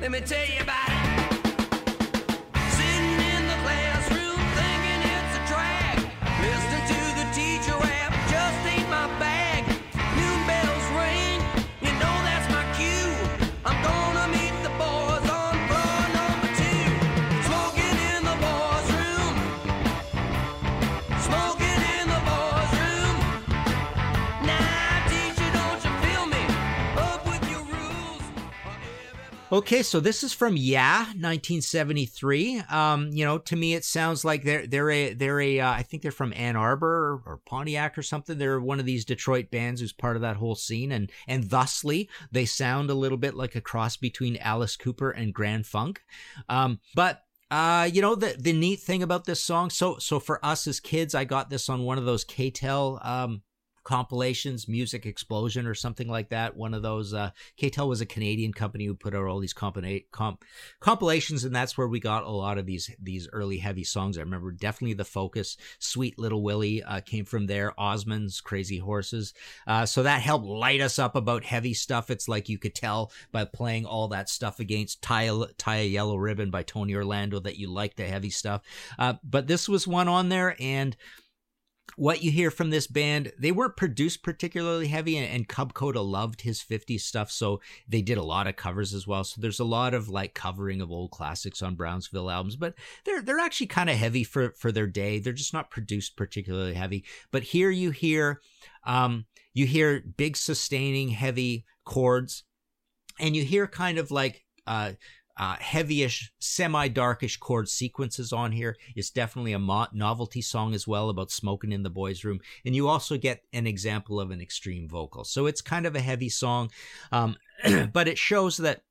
let 0.01 0.11
me 0.11 0.21
tell 0.21 0.47
you 0.49 0.61
about 0.63 0.90
Okay, 29.53 29.83
so 29.83 29.99
this 29.99 30.23
is 30.23 30.33
from 30.33 30.57
Yeah, 30.57 31.07
1973. 31.19 32.61
Um, 32.71 33.11
you 33.13 33.25
know, 33.25 33.39
to 33.39 33.57
me 33.57 33.75
it 33.75 33.85
sounds 33.85 34.25
like 34.25 34.45
they're 34.45 34.65
they're 34.65 34.91
a 34.91 35.13
they're 35.13 35.41
a 35.41 35.59
uh, 35.59 35.73
I 35.73 35.83
think 35.83 36.03
they're 36.05 36.13
from 36.13 36.33
Ann 36.35 36.55
Arbor 36.55 36.87
or, 36.87 37.23
or, 37.27 37.39
Pontiac 37.45 37.99
or 37.99 38.03
something. 38.05 38.39
They're 38.39 38.61
one 38.61 38.79
of 38.79 38.87
these 38.87 39.05
Detroit 39.05 39.51
bands 39.51 39.81
who's 39.81 39.93
part 39.93 40.15
of 40.15 40.23
that 40.23 40.37
whole 40.37 40.55
scene, 40.55 40.93
and 40.93 41.11
and 41.27 41.51
thusly 41.51 42.09
they 42.31 42.45
sound 42.45 42.91
a 42.91 42.95
little 42.95 43.19
bit 43.19 43.35
like 43.35 43.57
a 43.57 43.61
cross 43.61 43.97
between 43.97 44.37
Alice 44.37 44.77
Cooper 44.77 45.11
and 45.11 45.35
Grand 45.35 45.67
Funk. 45.67 46.03
Um, 46.49 46.79
but 46.95 47.23
uh, 47.51 47.91
you 47.93 48.01
know 48.03 48.15
the 48.15 48.37
the 48.39 48.53
neat 48.53 48.79
thing 48.79 49.03
about 49.03 49.25
this 49.25 49.41
song. 49.43 49.71
So 49.71 49.99
so 49.99 50.21
for 50.21 50.45
us 50.47 50.69
as 50.69 50.79
kids, 50.79 51.13
I 51.13 51.25
got 51.25 51.51
this 51.51 51.69
on 51.69 51.83
one 51.83 51.99
of 51.99 52.05
those 52.05 52.23
K-tel 52.23 53.01
um 53.03 53.43
compilations, 53.85 54.69
Music 54.69 55.07
Explosion 55.07 55.67
or 55.67 55.75
something 55.75 56.09
like 56.09 56.31
that. 56.31 56.57
One 56.57 56.75
of 56.75 56.83
those. 56.83 57.13
Uh, 57.15 57.31
K-tel 57.57 57.89
was 57.89 58.01
a 58.01 58.07
Canadian 58.07 58.53
company 58.53 58.87
who 58.87 58.95
put 58.95 59.15
out 59.15 59.25
all 59.27 59.41
these 59.41 59.53
comp 59.53 59.79
comp- 60.11 60.45
compilations, 60.81 61.45
and 61.45 61.55
that's 61.55 61.77
where 61.79 61.89
we 61.89 62.01
got 62.01 62.25
a 62.25 62.31
lot 62.31 62.59
of 62.59 62.67
these 62.67 62.91
these 63.01 63.29
early 63.33 63.59
heavy 63.59 63.85
songs. 63.85 64.17
I 64.19 64.23
remember 64.23 64.53
definitely 64.53 64.95
the 64.95 65.05
focus, 65.05 65.57
"Sweet 65.79 66.19
Little 66.19 66.43
Willie" 66.43 66.83
uh, 66.83 67.01
came 67.01 67.25
from 67.25 67.47
there. 67.47 67.79
Osmond's 67.79 68.41
"Crazy 68.41 68.79
Horses," 68.79 69.35
uh, 69.67 69.87
so 69.87 70.03
that 70.03 70.23
helped 70.23 70.45
light 70.47 70.81
us 70.81 70.99
up 70.99 71.15
about 71.15 71.45
heavy 71.45 71.75
stuff. 71.75 72.11
It's 72.11 72.29
like 72.29 72.49
you 72.49 72.59
could 72.59 72.75
tell 72.75 73.13
by 73.33 73.45
playing 73.45 73.87
all 73.87 74.09
that 74.09 74.29
stuff 74.29 74.61
against 74.61 75.03
"Tie 75.03 75.31
Tie 75.59 75.77
a 75.77 75.87
Yellow 75.89 76.17
Ribbon" 76.17 76.51
by 76.51 76.63
Tony 76.63 76.95
Orlando 76.95 77.41
that 77.41 77.57
you 77.57 77.69
like 77.69 77.97
the 77.97 78.05
heavy 78.05 78.31
stuff. 78.31 78.63
Uh, 78.99 79.15
but 79.25 79.47
this 79.47 79.69
was 79.69 79.87
one 79.87 80.09
on 80.09 80.29
there 80.29 80.57
and 80.61 80.97
what 81.97 82.23
you 82.23 82.31
hear 82.31 82.51
from 82.51 82.71
this 82.71 82.87
band, 82.87 83.33
they 83.39 83.53
weren't 83.53 83.77
produced 83.77 84.23
particularly 84.23 84.89
heavy, 84.89 85.17
and, 85.17 85.27
and 85.27 85.49
Cub 85.49 85.75
Koda 85.75 86.01
loved 86.01 86.43
his 86.43 86.63
50s 86.63 87.01
stuff, 87.01 87.31
so 87.31 87.61
they 87.89 88.03
did 88.03 88.19
a 88.19 88.23
lot 88.23 88.47
of 88.47 88.57
covers 88.57 88.95
as 88.95 89.07
well. 89.07 89.25
So 89.25 89.41
there's 89.41 89.61
a 89.61 89.65
lot 89.65 89.95
of 89.95 90.09
like 90.09 90.35
covering 90.35 90.81
of 90.81 90.91
old 90.91 91.11
classics 91.11 91.63
on 91.63 91.75
Brownsville 91.75 92.31
albums, 92.31 92.57
but 92.57 92.75
they're 93.05 93.23
they're 93.23 93.39
actually 93.39 93.67
kind 93.69 93.91
of 93.91 93.97
heavy 93.97 94.25
for 94.25 94.53
for 94.53 94.73
their 94.73 94.87
day. 94.87 95.19
They're 95.19 95.33
just 95.33 95.53
not 95.53 95.71
produced 95.71 96.17
particularly 96.17 96.75
heavy. 96.75 97.05
But 97.31 97.43
here 97.45 97.71
you 97.71 97.91
hear, 97.91 98.41
um, 98.85 99.27
you 99.53 99.67
hear 99.67 100.01
big 100.01 100.37
sustaining 100.37 101.11
heavy 101.11 101.65
chords, 101.85 102.45
and 103.19 103.35
you 103.37 103.45
hear 103.45 103.67
kind 103.67 103.99
of 103.99 104.11
like 104.11 104.45
uh, 104.67 104.93
uh, 105.41 105.57
heavyish, 105.59 106.29
semi-darkish 106.39 107.39
chord 107.41 107.67
sequences 107.69 108.31
on 108.31 108.53
here. 108.53 108.77
It's 108.95 109.09
definitely 109.09 109.53
a 109.55 109.59
mo- 109.59 109.87
novelty 109.93 110.43
song 110.43 110.75
as 110.75 110.87
well 110.87 111.09
about 111.09 111.31
smoking 111.31 111.73
in 111.73 111.83
the 111.83 111.89
boys' 111.89 112.25
room, 112.25 112.41
and 112.65 112.77
you 112.77 112.87
also 112.89 113.17
get 113.17 113.43
an 113.55 113.67
example 113.67 114.21
of 114.21 114.31
an 114.31 114.43
extreme 114.43 114.87
vocal. 114.87 115.25
So 115.25 115.47
it's 115.47 115.63
kind 115.63 115.87
of 115.87 115.97
a 115.97 116.01
heavy 116.01 116.29
song, 116.29 116.71
um, 117.11 117.37
but 117.93 118.07
it 118.07 118.19
shows 118.19 118.59
that 118.59 118.83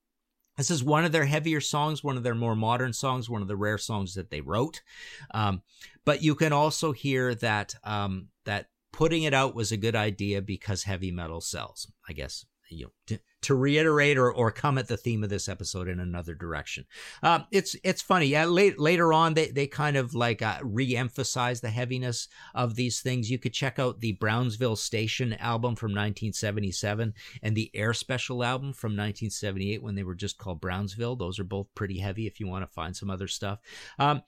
this 0.57 0.71
is 0.71 0.83
one 0.83 1.05
of 1.05 1.11
their 1.11 1.25
heavier 1.25 1.61
songs, 1.61 2.03
one 2.03 2.17
of 2.17 2.23
their 2.23 2.33
more 2.35 2.55
modern 2.55 2.93
songs, 2.93 3.29
one 3.29 3.43
of 3.43 3.47
the 3.47 3.55
rare 3.55 3.77
songs 3.77 4.15
that 4.15 4.31
they 4.31 4.41
wrote. 4.41 4.81
Um, 5.33 5.61
but 6.03 6.23
you 6.23 6.33
can 6.33 6.51
also 6.51 6.93
hear 6.93 7.35
that 7.35 7.75
um, 7.83 8.29
that 8.45 8.69
putting 8.91 9.21
it 9.21 9.35
out 9.35 9.53
was 9.53 9.71
a 9.71 9.77
good 9.77 9.95
idea 9.95 10.41
because 10.41 10.83
heavy 10.83 11.11
metal 11.11 11.39
sells. 11.41 11.89
I 12.09 12.13
guess 12.13 12.45
you 12.69 12.85
know 12.85 12.91
to, 13.07 13.19
to 13.41 13.55
reiterate 13.55 14.17
or, 14.17 14.31
or 14.31 14.51
come 14.51 14.77
at 14.77 14.87
the 14.87 14.97
theme 14.97 15.23
of 15.23 15.29
this 15.29 15.49
episode 15.49 15.87
in 15.87 15.99
another 15.99 16.35
direction 16.35 16.85
um, 17.23 17.45
it's 17.51 17.75
it's 17.83 18.01
funny 18.01 18.25
yeah 18.27 18.45
late, 18.45 18.79
later 18.79 19.11
on 19.13 19.33
they, 19.33 19.47
they 19.47 19.67
kind 19.67 19.97
of 19.97 20.13
like 20.13 20.41
uh, 20.41 20.57
re-emphasize 20.61 21.61
the 21.61 21.69
heaviness 21.69 22.27
of 22.53 22.75
these 22.75 23.01
things 23.01 23.29
you 23.31 23.39
could 23.39 23.53
check 23.53 23.79
out 23.79 23.99
the 23.99 24.13
brownsville 24.13 24.75
station 24.75 25.33
album 25.33 25.75
from 25.75 25.91
1977 25.91 27.13
and 27.41 27.55
the 27.57 27.71
air 27.73 27.93
special 27.93 28.43
album 28.43 28.73
from 28.73 28.91
1978 28.91 29.81
when 29.81 29.95
they 29.95 30.03
were 30.03 30.15
just 30.15 30.37
called 30.37 30.61
brownsville 30.61 31.15
those 31.15 31.39
are 31.39 31.43
both 31.43 31.67
pretty 31.75 31.99
heavy 31.99 32.27
if 32.27 32.39
you 32.39 32.47
want 32.47 32.63
to 32.63 32.71
find 32.73 32.95
some 32.95 33.09
other 33.09 33.27
stuff 33.27 33.59
um, 33.97 34.21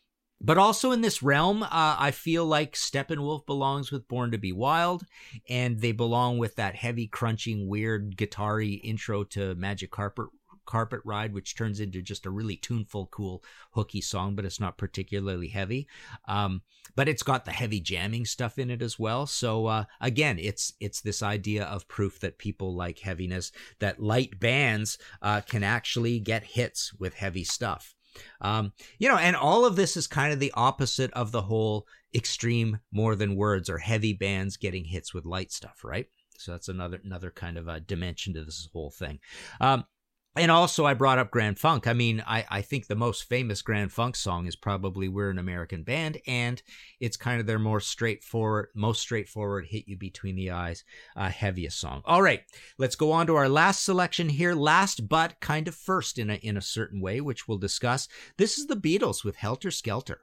but 0.43 0.57
also 0.57 0.91
in 0.91 1.01
this 1.01 1.21
realm, 1.21 1.61
uh, 1.61 1.67
I 1.71 2.09
feel 2.11 2.45
like 2.45 2.73
Steppenwolf 2.75 3.45
belongs 3.45 3.91
with 3.91 4.07
Born 4.07 4.31
to 4.31 4.39
Be 4.39 4.51
Wild, 4.51 5.03
and 5.47 5.79
they 5.79 5.91
belong 5.91 6.39
with 6.39 6.55
that 6.55 6.75
heavy, 6.75 7.05
crunching, 7.07 7.67
weird 7.67 8.17
guitar 8.17 8.59
intro 8.59 9.23
to 9.25 9.53
Magic 9.55 9.91
Carpet 9.91 10.27
Carpet 10.65 11.01
Ride, 11.03 11.33
which 11.33 11.55
turns 11.55 11.79
into 11.79 12.01
just 12.01 12.25
a 12.25 12.29
really 12.31 12.55
tuneful, 12.55 13.07
cool, 13.07 13.43
hooky 13.73 13.99
song, 14.01 14.35
but 14.35 14.45
it's 14.45 14.59
not 14.59 14.77
particularly 14.77 15.49
heavy. 15.49 15.87
Um, 16.27 16.61
but 16.95 17.07
it's 17.07 17.23
got 17.23 17.45
the 17.45 17.51
heavy 17.51 17.79
jamming 17.79 18.25
stuff 18.25 18.57
in 18.57 18.69
it 18.69 18.81
as 18.81 18.97
well. 18.97 19.25
So 19.27 19.65
uh, 19.67 19.83
again, 19.99 20.39
it's 20.39 20.73
it's 20.79 21.01
this 21.01 21.21
idea 21.21 21.65
of 21.65 21.87
proof 21.87 22.19
that 22.21 22.37
people 22.39 22.73
like 22.73 22.99
heaviness, 22.99 23.51
that 23.79 23.99
light 24.01 24.39
bands 24.39 24.97
uh, 25.21 25.41
can 25.41 25.63
actually 25.63 26.19
get 26.19 26.43
hits 26.45 26.93
with 26.93 27.15
heavy 27.15 27.43
stuff. 27.43 27.93
Um, 28.41 28.73
you 28.99 29.07
know, 29.07 29.17
and 29.17 29.35
all 29.35 29.65
of 29.65 29.75
this 29.75 29.95
is 29.95 30.07
kind 30.07 30.33
of 30.33 30.39
the 30.39 30.51
opposite 30.55 31.11
of 31.13 31.31
the 31.31 31.43
whole 31.43 31.87
extreme 32.13 32.79
more 32.91 33.15
than 33.15 33.35
words 33.35 33.69
or 33.69 33.77
heavy 33.77 34.13
bands 34.13 34.57
getting 34.57 34.85
hits 34.85 35.13
with 35.13 35.25
light 35.25 35.51
stuff, 35.51 35.83
right? 35.83 36.07
So 36.37 36.51
that's 36.51 36.69
another 36.69 36.99
another 37.03 37.31
kind 37.31 37.57
of 37.57 37.67
a 37.67 37.73
uh, 37.73 37.79
dimension 37.79 38.33
to 38.33 38.43
this 38.43 38.67
whole 38.73 38.89
thing. 38.91 39.19
Um, 39.59 39.85
and 40.37 40.49
also 40.49 40.85
I 40.85 40.93
brought 40.93 41.17
up 41.19 41.29
Grand 41.31 41.59
Funk. 41.59 41.87
I 41.87 41.93
mean, 41.93 42.23
I, 42.25 42.45
I 42.49 42.61
think 42.61 42.87
the 42.87 42.95
most 42.95 43.23
famous 43.27 43.61
Grand 43.61 43.91
Funk 43.91 44.15
song 44.15 44.47
is 44.47 44.55
probably 44.55 45.09
We're 45.09 45.29
an 45.29 45.37
American 45.37 45.83
Band, 45.83 46.19
and 46.25 46.61
it's 47.01 47.17
kind 47.17 47.41
of 47.41 47.47
their 47.47 47.59
more 47.59 47.81
straightforward, 47.81 48.69
most 48.73 49.01
straightforward 49.01 49.65
hit 49.67 49.87
you 49.87 49.97
between 49.97 50.35
the 50.37 50.51
eyes, 50.51 50.83
uh, 51.17 51.29
heaviest 51.29 51.79
song. 51.79 52.01
All 52.05 52.21
right, 52.21 52.41
let's 52.77 52.95
go 52.95 53.11
on 53.11 53.27
to 53.27 53.35
our 53.35 53.49
last 53.49 53.83
selection 53.83 54.29
here. 54.29 54.55
Last 54.55 55.09
but 55.09 55.39
kind 55.41 55.67
of 55.67 55.75
first 55.75 56.17
in 56.17 56.29
a 56.29 56.35
in 56.35 56.55
a 56.57 56.61
certain 56.61 57.01
way, 57.01 57.19
which 57.21 57.47
we'll 57.47 57.57
discuss. 57.57 58.07
This 58.37 58.57
is 58.57 58.67
the 58.67 58.75
Beatles 58.75 59.23
with 59.25 59.35
Helter 59.35 59.71
Skelter. 59.71 60.21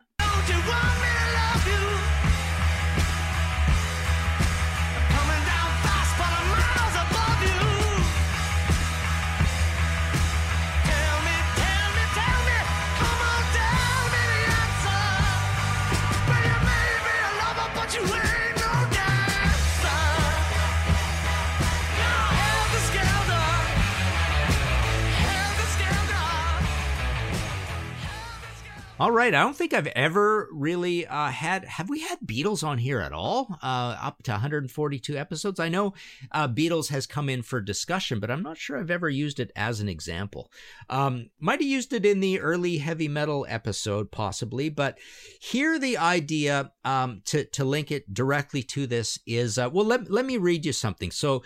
All 29.01 29.13
right. 29.13 29.33
I 29.33 29.43
don't 29.45 29.55
think 29.55 29.73
I've 29.75 29.87
ever 29.89 30.49
really 30.51 31.07
uh, 31.07 31.29
had. 31.29 31.65
Have 31.67 31.89
we 31.89 32.01
had 32.01 32.19
Beatles 32.19 32.65
on 32.67 32.79
here 32.79 32.99
at 32.99 33.13
all? 33.13 33.47
Uh, 33.63 33.97
up 34.03 34.25
to 34.25 34.33
142 34.33 35.17
episodes. 35.17 35.61
I 35.61 35.69
know 35.69 35.95
uh, 36.33 36.49
Beatles 36.49 36.89
has 36.89 37.07
come 37.07 37.29
in 37.29 37.43
for 37.43 37.61
discussion, 37.61 38.19
but 38.19 38.29
I'm 38.29 38.43
not 38.43 38.59
sure 38.59 38.77
I've 38.77 38.91
ever 38.91 39.09
used 39.09 39.39
it 39.39 39.53
as 39.55 39.79
an 39.79 39.89
example. 39.89 40.51
Um, 40.91 41.31
might 41.39 41.61
have 41.61 41.71
used 41.71 41.93
it 41.93 42.05
in 42.05 42.19
the 42.19 42.41
early 42.41 42.79
heavy 42.79 43.07
metal 43.07 43.47
episode, 43.49 44.11
possibly, 44.11 44.69
but 44.69 44.99
here 45.41 45.79
the 45.79 45.97
idea 45.97 46.73
um, 46.85 47.23
to 47.27 47.45
to 47.45 47.65
link 47.65 47.93
it 47.93 48.13
directly 48.13 48.65
to 48.65 48.89
this 48.89 49.17
is 49.29 49.59
uh, 49.59 49.71
well. 49.73 49.87
Let 49.87 50.11
let 50.11 50.27
me 50.27 50.39
read 50.39 50.67
you 50.67 50.73
something. 50.73 51.13
So. 51.13 51.45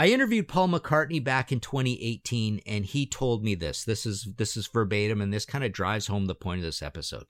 I 0.00 0.06
interviewed 0.06 0.48
Paul 0.48 0.68
McCartney 0.70 1.22
back 1.22 1.52
in 1.52 1.60
2018 1.60 2.62
and 2.66 2.86
he 2.86 3.04
told 3.04 3.44
me 3.44 3.54
this. 3.54 3.84
This 3.84 4.06
is 4.06 4.26
this 4.38 4.56
is 4.56 4.66
verbatim 4.66 5.20
and 5.20 5.30
this 5.30 5.44
kind 5.44 5.62
of 5.62 5.72
drives 5.72 6.06
home 6.06 6.24
the 6.24 6.34
point 6.34 6.60
of 6.60 6.64
this 6.64 6.80
episode. 6.80 7.24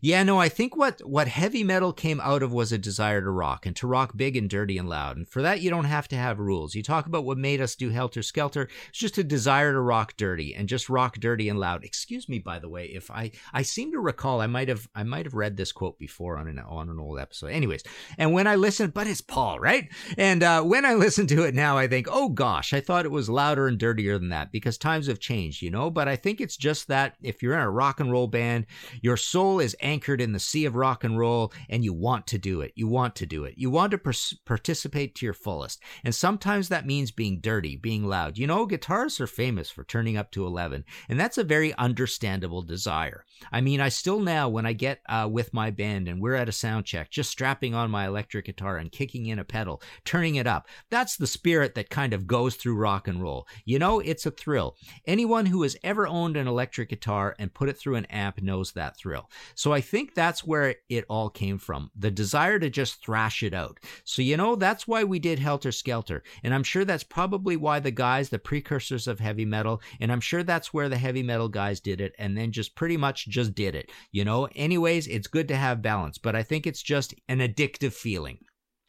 Yeah, 0.00 0.22
no, 0.22 0.40
I 0.40 0.48
think 0.48 0.78
what 0.78 1.02
what 1.06 1.28
heavy 1.28 1.62
metal 1.62 1.92
came 1.92 2.18
out 2.22 2.42
of 2.42 2.54
was 2.54 2.72
a 2.72 2.78
desire 2.78 3.20
to 3.20 3.28
rock 3.30 3.66
and 3.66 3.76
to 3.76 3.86
rock 3.86 4.14
big 4.16 4.34
and 4.34 4.48
dirty 4.48 4.78
and 4.78 4.88
loud. 4.88 5.18
And 5.18 5.28
for 5.28 5.42
that 5.42 5.60
you 5.60 5.68
don't 5.68 5.84
have 5.84 6.08
to 6.08 6.16
have 6.16 6.38
rules. 6.38 6.74
You 6.74 6.82
talk 6.82 7.04
about 7.04 7.26
what 7.26 7.36
made 7.36 7.60
us 7.60 7.74
do 7.76 7.90
Helter 7.90 8.22
Skelter. 8.22 8.66
It's 8.88 8.98
just 8.98 9.18
a 9.18 9.24
desire 9.24 9.74
to 9.74 9.80
rock 9.82 10.14
dirty 10.16 10.54
and 10.54 10.70
just 10.70 10.88
rock 10.88 11.18
dirty 11.18 11.50
and 11.50 11.60
loud. 11.60 11.84
Excuse 11.84 12.30
me 12.30 12.38
by 12.38 12.58
the 12.58 12.68
way 12.70 12.86
if 12.86 13.10
I 13.10 13.32
I 13.52 13.60
seem 13.60 13.92
to 13.92 14.00
recall 14.00 14.40
I 14.40 14.46
might 14.46 14.68
have 14.70 14.88
I 14.94 15.02
might 15.02 15.26
have 15.26 15.34
read 15.34 15.58
this 15.58 15.70
quote 15.70 15.98
before 15.98 16.38
on 16.38 16.48
an 16.48 16.60
on 16.60 16.88
an 16.88 16.98
old 16.98 17.18
episode. 17.20 17.48
Anyways, 17.48 17.82
and 18.16 18.32
when 18.32 18.46
I 18.46 18.54
listened 18.56 18.94
but 18.94 19.06
it's 19.06 19.20
Paul, 19.20 19.60
right? 19.60 19.88
And 20.16 20.42
uh, 20.42 20.62
when 20.62 20.86
I 20.86 20.94
listen 20.94 21.26
to 21.26 21.42
it 21.42 21.54
now 21.54 21.76
I 21.76 21.86
think 21.88 22.05
like, 22.06 22.16
oh 22.16 22.28
gosh, 22.28 22.72
I 22.72 22.80
thought 22.80 23.04
it 23.04 23.10
was 23.10 23.28
louder 23.28 23.66
and 23.68 23.78
dirtier 23.78 24.18
than 24.18 24.28
that 24.30 24.52
because 24.52 24.78
times 24.78 25.06
have 25.06 25.18
changed, 25.18 25.62
you 25.62 25.70
know? 25.70 25.90
But 25.90 26.08
I 26.08 26.16
think 26.16 26.40
it's 26.40 26.56
just 26.56 26.88
that 26.88 27.16
if 27.22 27.42
you're 27.42 27.54
in 27.54 27.60
a 27.60 27.70
rock 27.70 28.00
and 28.00 28.10
roll 28.10 28.26
band, 28.26 28.66
your 29.00 29.16
soul 29.16 29.60
is 29.60 29.76
anchored 29.80 30.20
in 30.20 30.32
the 30.32 30.38
sea 30.38 30.64
of 30.64 30.76
rock 30.76 31.04
and 31.04 31.18
roll 31.18 31.52
and 31.68 31.84
you 31.84 31.92
want 31.92 32.26
to 32.28 32.38
do 32.38 32.60
it. 32.60 32.72
You 32.76 32.86
want 32.88 33.16
to 33.16 33.26
do 33.26 33.44
it. 33.44 33.54
You 33.56 33.70
want 33.70 33.92
to 33.92 33.98
per- 33.98 34.12
participate 34.44 35.14
to 35.16 35.26
your 35.26 35.32
fullest. 35.32 35.82
And 36.04 36.14
sometimes 36.14 36.68
that 36.68 36.86
means 36.86 37.10
being 37.10 37.40
dirty, 37.40 37.76
being 37.76 38.04
loud. 38.04 38.38
You 38.38 38.46
know, 38.46 38.66
guitarists 38.66 39.20
are 39.20 39.26
famous 39.26 39.70
for 39.70 39.84
turning 39.84 40.16
up 40.16 40.30
to 40.32 40.46
11, 40.46 40.84
and 41.08 41.18
that's 41.18 41.38
a 41.38 41.44
very 41.44 41.74
understandable 41.74 42.62
desire. 42.62 43.24
I 43.52 43.60
mean, 43.60 43.80
I 43.80 43.88
still 43.88 44.20
now, 44.20 44.48
when 44.48 44.66
I 44.66 44.72
get 44.72 45.00
uh, 45.08 45.28
with 45.30 45.52
my 45.52 45.70
band 45.70 46.08
and 46.08 46.20
we're 46.20 46.34
at 46.34 46.48
a 46.48 46.52
sound 46.52 46.86
check, 46.86 47.10
just 47.10 47.30
strapping 47.30 47.74
on 47.74 47.90
my 47.90 48.06
electric 48.06 48.46
guitar 48.46 48.76
and 48.76 48.90
kicking 48.92 49.26
in 49.26 49.38
a 49.38 49.44
pedal, 49.44 49.82
turning 50.04 50.36
it 50.36 50.46
up, 50.46 50.68
that's 50.90 51.16
the 51.16 51.26
spirit 51.26 51.74
that 51.74 51.90
kind 51.96 52.12
of 52.12 52.26
goes 52.26 52.56
through 52.56 52.76
rock 52.76 53.08
and 53.08 53.22
roll. 53.22 53.48
You 53.64 53.78
know, 53.78 54.00
it's 54.00 54.26
a 54.26 54.30
thrill. 54.30 54.76
Anyone 55.06 55.46
who 55.46 55.62
has 55.62 55.78
ever 55.82 56.06
owned 56.06 56.36
an 56.36 56.46
electric 56.46 56.90
guitar 56.90 57.34
and 57.38 57.54
put 57.54 57.70
it 57.70 57.78
through 57.78 57.94
an 57.94 58.04
amp 58.10 58.42
knows 58.42 58.72
that 58.72 58.98
thrill. 58.98 59.30
So 59.54 59.72
I 59.72 59.80
think 59.80 60.12
that's 60.12 60.44
where 60.44 60.74
it 60.90 61.06
all 61.08 61.30
came 61.30 61.56
from 61.56 61.90
the 61.96 62.10
desire 62.10 62.58
to 62.58 62.68
just 62.68 63.02
thrash 63.02 63.42
it 63.42 63.54
out. 63.54 63.78
So, 64.04 64.20
you 64.20 64.36
know, 64.36 64.56
that's 64.56 64.86
why 64.86 65.04
we 65.04 65.18
did 65.18 65.38
Helter 65.38 65.72
Skelter. 65.72 66.22
And 66.44 66.52
I'm 66.52 66.62
sure 66.64 66.84
that's 66.84 67.02
probably 67.02 67.56
why 67.56 67.80
the 67.80 67.90
guys, 67.90 68.28
the 68.28 68.38
precursors 68.38 69.06
of 69.08 69.18
heavy 69.18 69.46
metal, 69.46 69.80
and 69.98 70.12
I'm 70.12 70.20
sure 70.20 70.42
that's 70.42 70.74
where 70.74 70.90
the 70.90 70.98
heavy 70.98 71.22
metal 71.22 71.48
guys 71.48 71.80
did 71.80 72.02
it 72.02 72.12
and 72.18 72.36
then 72.36 72.52
just 72.52 72.74
pretty 72.76 72.98
much 72.98 73.26
just 73.26 73.54
did 73.54 73.74
it. 73.74 73.90
You 74.12 74.26
know, 74.26 74.50
anyways, 74.54 75.06
it's 75.06 75.28
good 75.28 75.48
to 75.48 75.56
have 75.56 75.80
balance, 75.80 76.18
but 76.18 76.36
I 76.36 76.42
think 76.42 76.66
it's 76.66 76.82
just 76.82 77.14
an 77.26 77.38
addictive 77.38 77.94
feeling. 77.94 78.40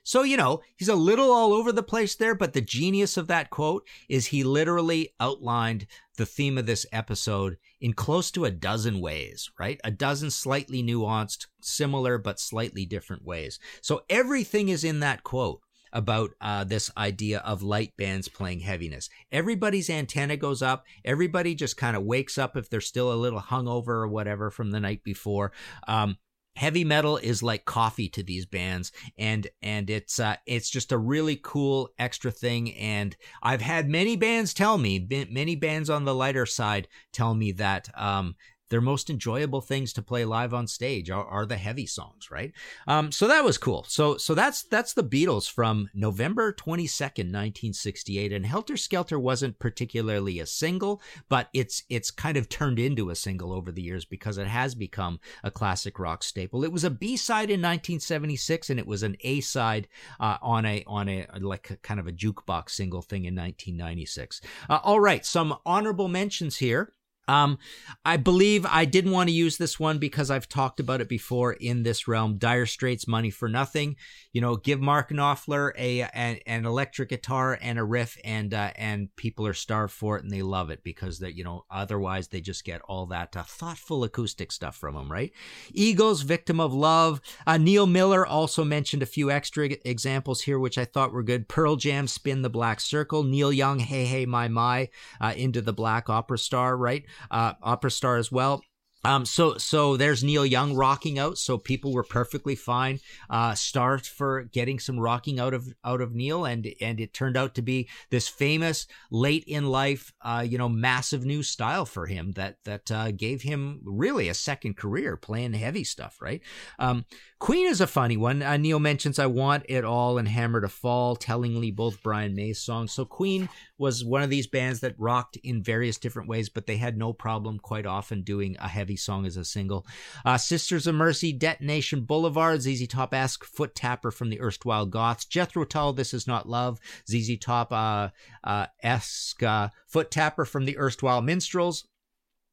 So, 0.08 0.24
you 0.24 0.38
know, 0.38 0.62
he's 0.78 0.88
a 0.88 0.96
little 0.96 1.34
all 1.34 1.52
over 1.52 1.74
the 1.74 1.84
place 1.84 2.15
there, 2.15 2.34
but 2.34 2.54
the 2.54 2.62
genius 2.62 3.17
of 3.17 3.28
that 3.28 3.50
quote 3.50 3.86
is 4.08 4.28
he 4.28 4.41
literally 4.41 5.13
outlined 5.20 5.86
the 6.15 6.26
theme 6.26 6.58
of 6.58 6.65
this 6.65 6.86
episode 6.93 7.58
in 7.82 7.91
close 7.91 8.32
to 8.32 8.46
a 8.46 8.50
dozen 8.50 9.02
ways, 9.02 9.52
right? 9.60 9.82
A 9.84 9.91
dozen 9.91 10.32
slightly 10.32 10.82
nuanced, 10.82 11.48
similar, 11.62 12.17
but 12.17 12.39
slightly 12.39 12.86
different 12.86 13.26
ways. 13.26 13.60
So 13.82 14.04
everything 14.10 14.70
is 14.70 14.86
in 14.86 15.02
that 15.02 15.24
quote 15.24 15.60
about 15.91 16.30
uh, 16.39 16.63
this 16.63 16.89
idea 16.98 17.39
of 17.39 17.62
light 17.62 17.91
bands 17.98 18.30
playing 18.30 18.62
heaviness. 18.62 19.10
Everybody's 19.30 19.89
antenna 19.89 20.38
goes 20.38 20.62
up. 20.62 20.86
Everybody 21.04 21.54
just 21.54 21.76
kind 21.76 21.98
of 21.98 22.04
wakes 22.04 22.38
up 22.38 22.56
if 22.56 22.70
they're 22.70 22.80
still 22.80 23.12
a 23.12 23.15
little 23.15 23.41
hungover 23.41 23.89
or 23.89 24.08
whatever 24.08 24.52
from 24.52 24.72
the 24.72 24.80
night 24.80 25.04
before. 25.04 25.52
Um, 25.86 26.15
heavy 26.58 26.84
metal 26.84 27.17
is 27.17 27.43
like 27.43 27.65
coffee 27.65 28.10
to 28.10 28.24
these 28.24 28.48
bands 28.48 28.91
and 29.15 29.48
and 29.62 29.91
it's 29.91 30.20
uh, 30.20 30.36
it's 30.48 30.72
just 30.72 30.91
a 30.91 30.98
really 30.98 31.39
cool 31.43 31.88
extra 32.00 32.32
thing 32.32 32.74
and 32.74 33.15
I've 33.43 33.62
had 33.62 33.88
many 33.88 34.15
bands 34.15 34.56
tell 34.56 34.80
me 34.80 35.08
many 35.30 35.56
bands 35.56 35.88
on 35.88 36.06
the 36.06 36.15
lighter 36.15 36.48
side 36.48 36.88
tell 37.13 37.36
me 37.36 37.52
that 37.54 37.89
um, 37.96 38.36
their 38.69 38.82
most 38.82 39.10
enjoyable 39.10 39.62
things 39.62 39.93
to 39.93 40.01
play 40.01 40.25
live 40.25 40.53
on 40.53 40.67
stage 40.67 41.10
are, 41.10 41.25
are 41.25 41.45
the 41.45 41.58
heavy 41.58 41.86
songs, 41.86 42.30
right? 42.30 42.51
Um, 42.88 43.12
so 43.12 43.27
that 43.27 43.43
was 43.43 43.58
cool. 43.58 43.86
So 43.88 44.17
so 44.17 44.34
that's 44.34 44.63
that's 44.63 44.93
the 44.93 45.03
Beatles 45.03 45.49
from 45.49 45.89
November 45.93 46.51
22nd, 46.53 47.27
1968. 47.30 48.32
And 48.34 48.45
Helter 48.45 48.77
Skelter 48.77 49.19
wasn't 49.19 49.60
particularly 49.60 50.39
a 50.39 50.45
single, 50.45 51.01
but 51.30 51.49
it's 51.53 51.84
it's 51.89 52.12
kind 52.12 52.38
of 52.38 52.49
turned 52.49 52.80
into 52.80 53.10
a 53.10 53.15
single 53.15 53.53
over 53.53 53.71
the 53.71 53.82
years 53.82 54.06
because 54.06 54.38
it 54.38 54.47
has 54.47 54.75
become 54.75 55.19
a 55.43 55.51
classic 55.51 55.99
rock 55.99 56.23
staple. 56.23 56.63
It 56.63 56.71
was 56.71 56.84
a 56.84 56.89
B-side 56.89 57.49
in 57.49 57.62
1976 57.62 58.69
and 58.69 58.80
it 58.80 58.88
was 58.88 59.03
an 59.03 59.15
A-side 59.23 59.88
uh, 60.19 60.38
on 60.41 60.65
a 60.65 60.84
on 60.88 61.08
a 61.10 61.25
like 61.39 61.69
a, 61.71 61.77
kind 61.77 61.99
of 61.99 62.08
a 62.08 62.12
jukebox 62.12 62.71
single 62.71 63.01
thing 63.01 63.25
in 63.25 63.34
1996. 63.36 64.41
Uh, 64.69 64.80
all 64.84 64.99
right, 64.99 65.25
some 65.25 65.56
honorable 65.65 66.08
mentions 66.08 66.58
here. 66.58 66.91
Um, 67.27 67.57
I 68.05 68.15
believe 68.17 68.65
I 68.65 68.85
didn't 68.85 69.11
want 69.11 69.27
to 69.29 69.35
use 69.35 69.57
this 69.57 69.79
one 69.79 69.97
because 69.97 70.31
I've 70.31 70.47
talked 70.47 70.79
about 70.79 71.01
it 71.01 71.09
before 71.09 71.53
in 71.53 71.83
this 71.83 72.07
realm. 72.07 72.37
Dire 72.37 72.65
Straits, 72.65 73.07
Money 73.07 73.29
for 73.31 73.49
Nothing. 73.49 73.97
You 74.31 74.39
know, 74.41 74.55
give 74.55 74.79
Mark 74.79 75.09
Knopfler 75.09 75.71
a, 75.77 76.01
a 76.01 76.07
an 76.47 76.65
electric 76.65 77.09
guitar 77.09 77.57
and 77.61 77.77
a 77.77 77.83
riff, 77.83 78.17
and 78.23 78.53
uh, 78.53 78.71
and 78.77 79.13
people 79.17 79.45
are 79.45 79.53
starved 79.53 79.93
for 79.93 80.17
it 80.17 80.23
and 80.23 80.31
they 80.31 80.41
love 80.41 80.69
it 80.69 80.83
because 80.83 81.19
that 81.19 81.35
you 81.35 81.43
know 81.43 81.65
otherwise 81.69 82.29
they 82.29 82.39
just 82.39 82.63
get 82.63 82.81
all 82.87 83.05
that 83.07 83.35
uh, 83.35 83.43
thoughtful 83.43 84.03
acoustic 84.03 84.51
stuff 84.51 84.75
from 84.77 84.95
them, 84.95 85.11
right? 85.11 85.31
Eagles, 85.71 86.21
Victim 86.21 86.59
of 86.61 86.73
Love. 86.73 87.19
Uh, 87.45 87.57
Neil 87.57 87.87
Miller 87.87 88.25
also 88.25 88.63
mentioned 88.63 89.03
a 89.03 89.07
few 89.07 89.29
extra 89.29 89.69
examples 89.85 90.41
here 90.41 90.57
which 90.59 90.77
I 90.77 90.85
thought 90.85 91.11
were 91.11 91.23
good. 91.23 91.47
Pearl 91.49 91.75
Jam, 91.75 92.07
Spin 92.07 92.41
the 92.41 92.49
Black 92.49 92.79
Circle. 92.79 93.23
Neil 93.23 93.51
Young, 93.51 93.79
Hey 93.79 94.05
Hey 94.05 94.25
My 94.25 94.47
My, 94.47 94.89
uh, 95.19 95.33
Into 95.35 95.61
the 95.61 95.73
Black 95.73 96.09
Opera 96.09 96.37
Star, 96.37 96.77
right? 96.77 97.03
uh, 97.32 97.53
opera 97.62 97.91
star 97.91 98.17
as 98.17 98.32
well. 98.32 98.62
Um, 99.08 99.26
so 99.26 99.58
so 99.58 99.96
there's 99.96 100.22
Neil 100.22 100.46
Young 100.46 100.76
rocking 100.76 101.17
out, 101.17 101.38
so 101.38 101.58
people 101.58 101.93
were 101.93 102.04
perfectly 102.04 102.56
fine. 102.56 103.00
Uh, 103.30 103.54
stars 103.56 104.06
for 104.06 104.43
getting 104.43 104.80
some 104.80 105.00
rocking 105.00 105.39
out 105.39 105.54
of 105.54 105.70
out 105.86 106.02
of 106.02 106.13
Neil, 106.13 106.43
and 106.43 106.67
and 106.82 107.00
it 107.00 107.13
turned 107.13 107.38
out 107.38 107.56
to 107.56 107.62
be 107.62 107.88
this 108.10 108.28
famous 108.28 108.86
late 109.10 109.46
in 109.46 109.67
life, 109.67 110.12
uh, 110.24 110.43
you 110.46 110.58
know, 110.58 110.67
massive 110.67 111.24
new 111.24 111.41
style 111.41 111.86
for 111.86 112.08
him 112.08 112.34
that 112.34 112.58
that 112.65 112.91
uh, 112.91 113.12
gave 113.12 113.43
him 113.43 113.80
really 113.86 114.28
a 114.28 114.34
second 114.34 114.76
career 114.76 115.15
playing 115.15 115.54
heavy 115.54 115.86
stuff. 115.86 116.17
Right? 116.22 116.41
Um, 116.78 117.06
Queen 117.39 117.65
is 117.67 117.80
a 117.80 117.88
funny 117.88 118.17
one. 118.17 118.41
Uh, 118.43 118.58
Neil 118.58 118.80
mentions 118.82 119.20
"I 119.20 119.28
Want 119.28 119.63
It 119.70 119.86
All" 119.86 120.17
and 120.17 120.28
"Hammer 120.28 120.60
to 120.60 120.67
Fall," 120.67 121.15
tellingly 121.15 121.72
both 121.72 122.04
Brian 122.04 122.36
May's 122.36 122.60
songs. 122.62 122.91
So 122.91 123.06
Queen 123.06 123.48
was 123.78 124.04
one 124.04 124.22
of 124.24 124.30
these 124.30 124.48
bands 124.48 124.82
that 124.82 124.96
rocked 125.00 125.38
in 125.46 125.63
various 125.63 125.98
different 125.98 126.28
ways, 126.28 126.50
but 126.50 126.67
they 126.67 126.76
had 126.76 126.98
no 126.98 127.13
problem 127.13 127.58
quite 127.60 127.86
often 127.86 128.22
doing 128.24 128.58
a 128.60 128.67
heavy 128.67 128.96
song 128.97 129.25
is 129.25 129.38
a 129.38 129.45
single. 129.45 129.86
Uh, 130.25 130.38
Sisters 130.38 130.88
of 130.88 130.95
Mercy, 130.95 131.31
Detonation 131.31 132.01
Boulevard, 132.01 132.62
ZZ 132.62 132.88
Top 132.88 133.13
esque, 133.13 133.45
Foot 133.45 133.73
Tapper 133.75 134.12
from 134.12 134.29
the 134.29 134.41
erstwhile 134.41 134.86
Goths, 134.86 135.23
Jethro 135.25 135.63
Tull, 135.63 135.93
This 135.93 136.13
Is 136.13 136.27
Not 136.27 136.49
Love, 136.49 136.79
ZZ 137.10 137.38
Top 137.38 137.71
uh, 137.71 138.10
uh, 138.43 138.65
esque, 138.83 139.43
uh, 139.43 139.69
Foot 139.88 140.12
Tapper 140.12 140.43
from 140.45 140.65
the 140.65 140.77
erstwhile 140.77 141.21
Minstrels. 141.21 141.88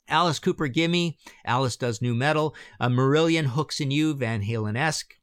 Alice 0.07 0.39
Cooper 0.39 0.69
Gimme, 0.69 1.17
Alice 1.47 1.77
Does 1.77 2.03
New 2.03 2.15
Metal, 2.15 2.55
uh, 2.79 2.89
Marillion 2.91 3.47
Hooks 3.47 3.81
in 3.81 3.91
You, 3.91 4.13
Van 4.13 4.43
Halen 4.43 4.77
esque, 4.77 5.15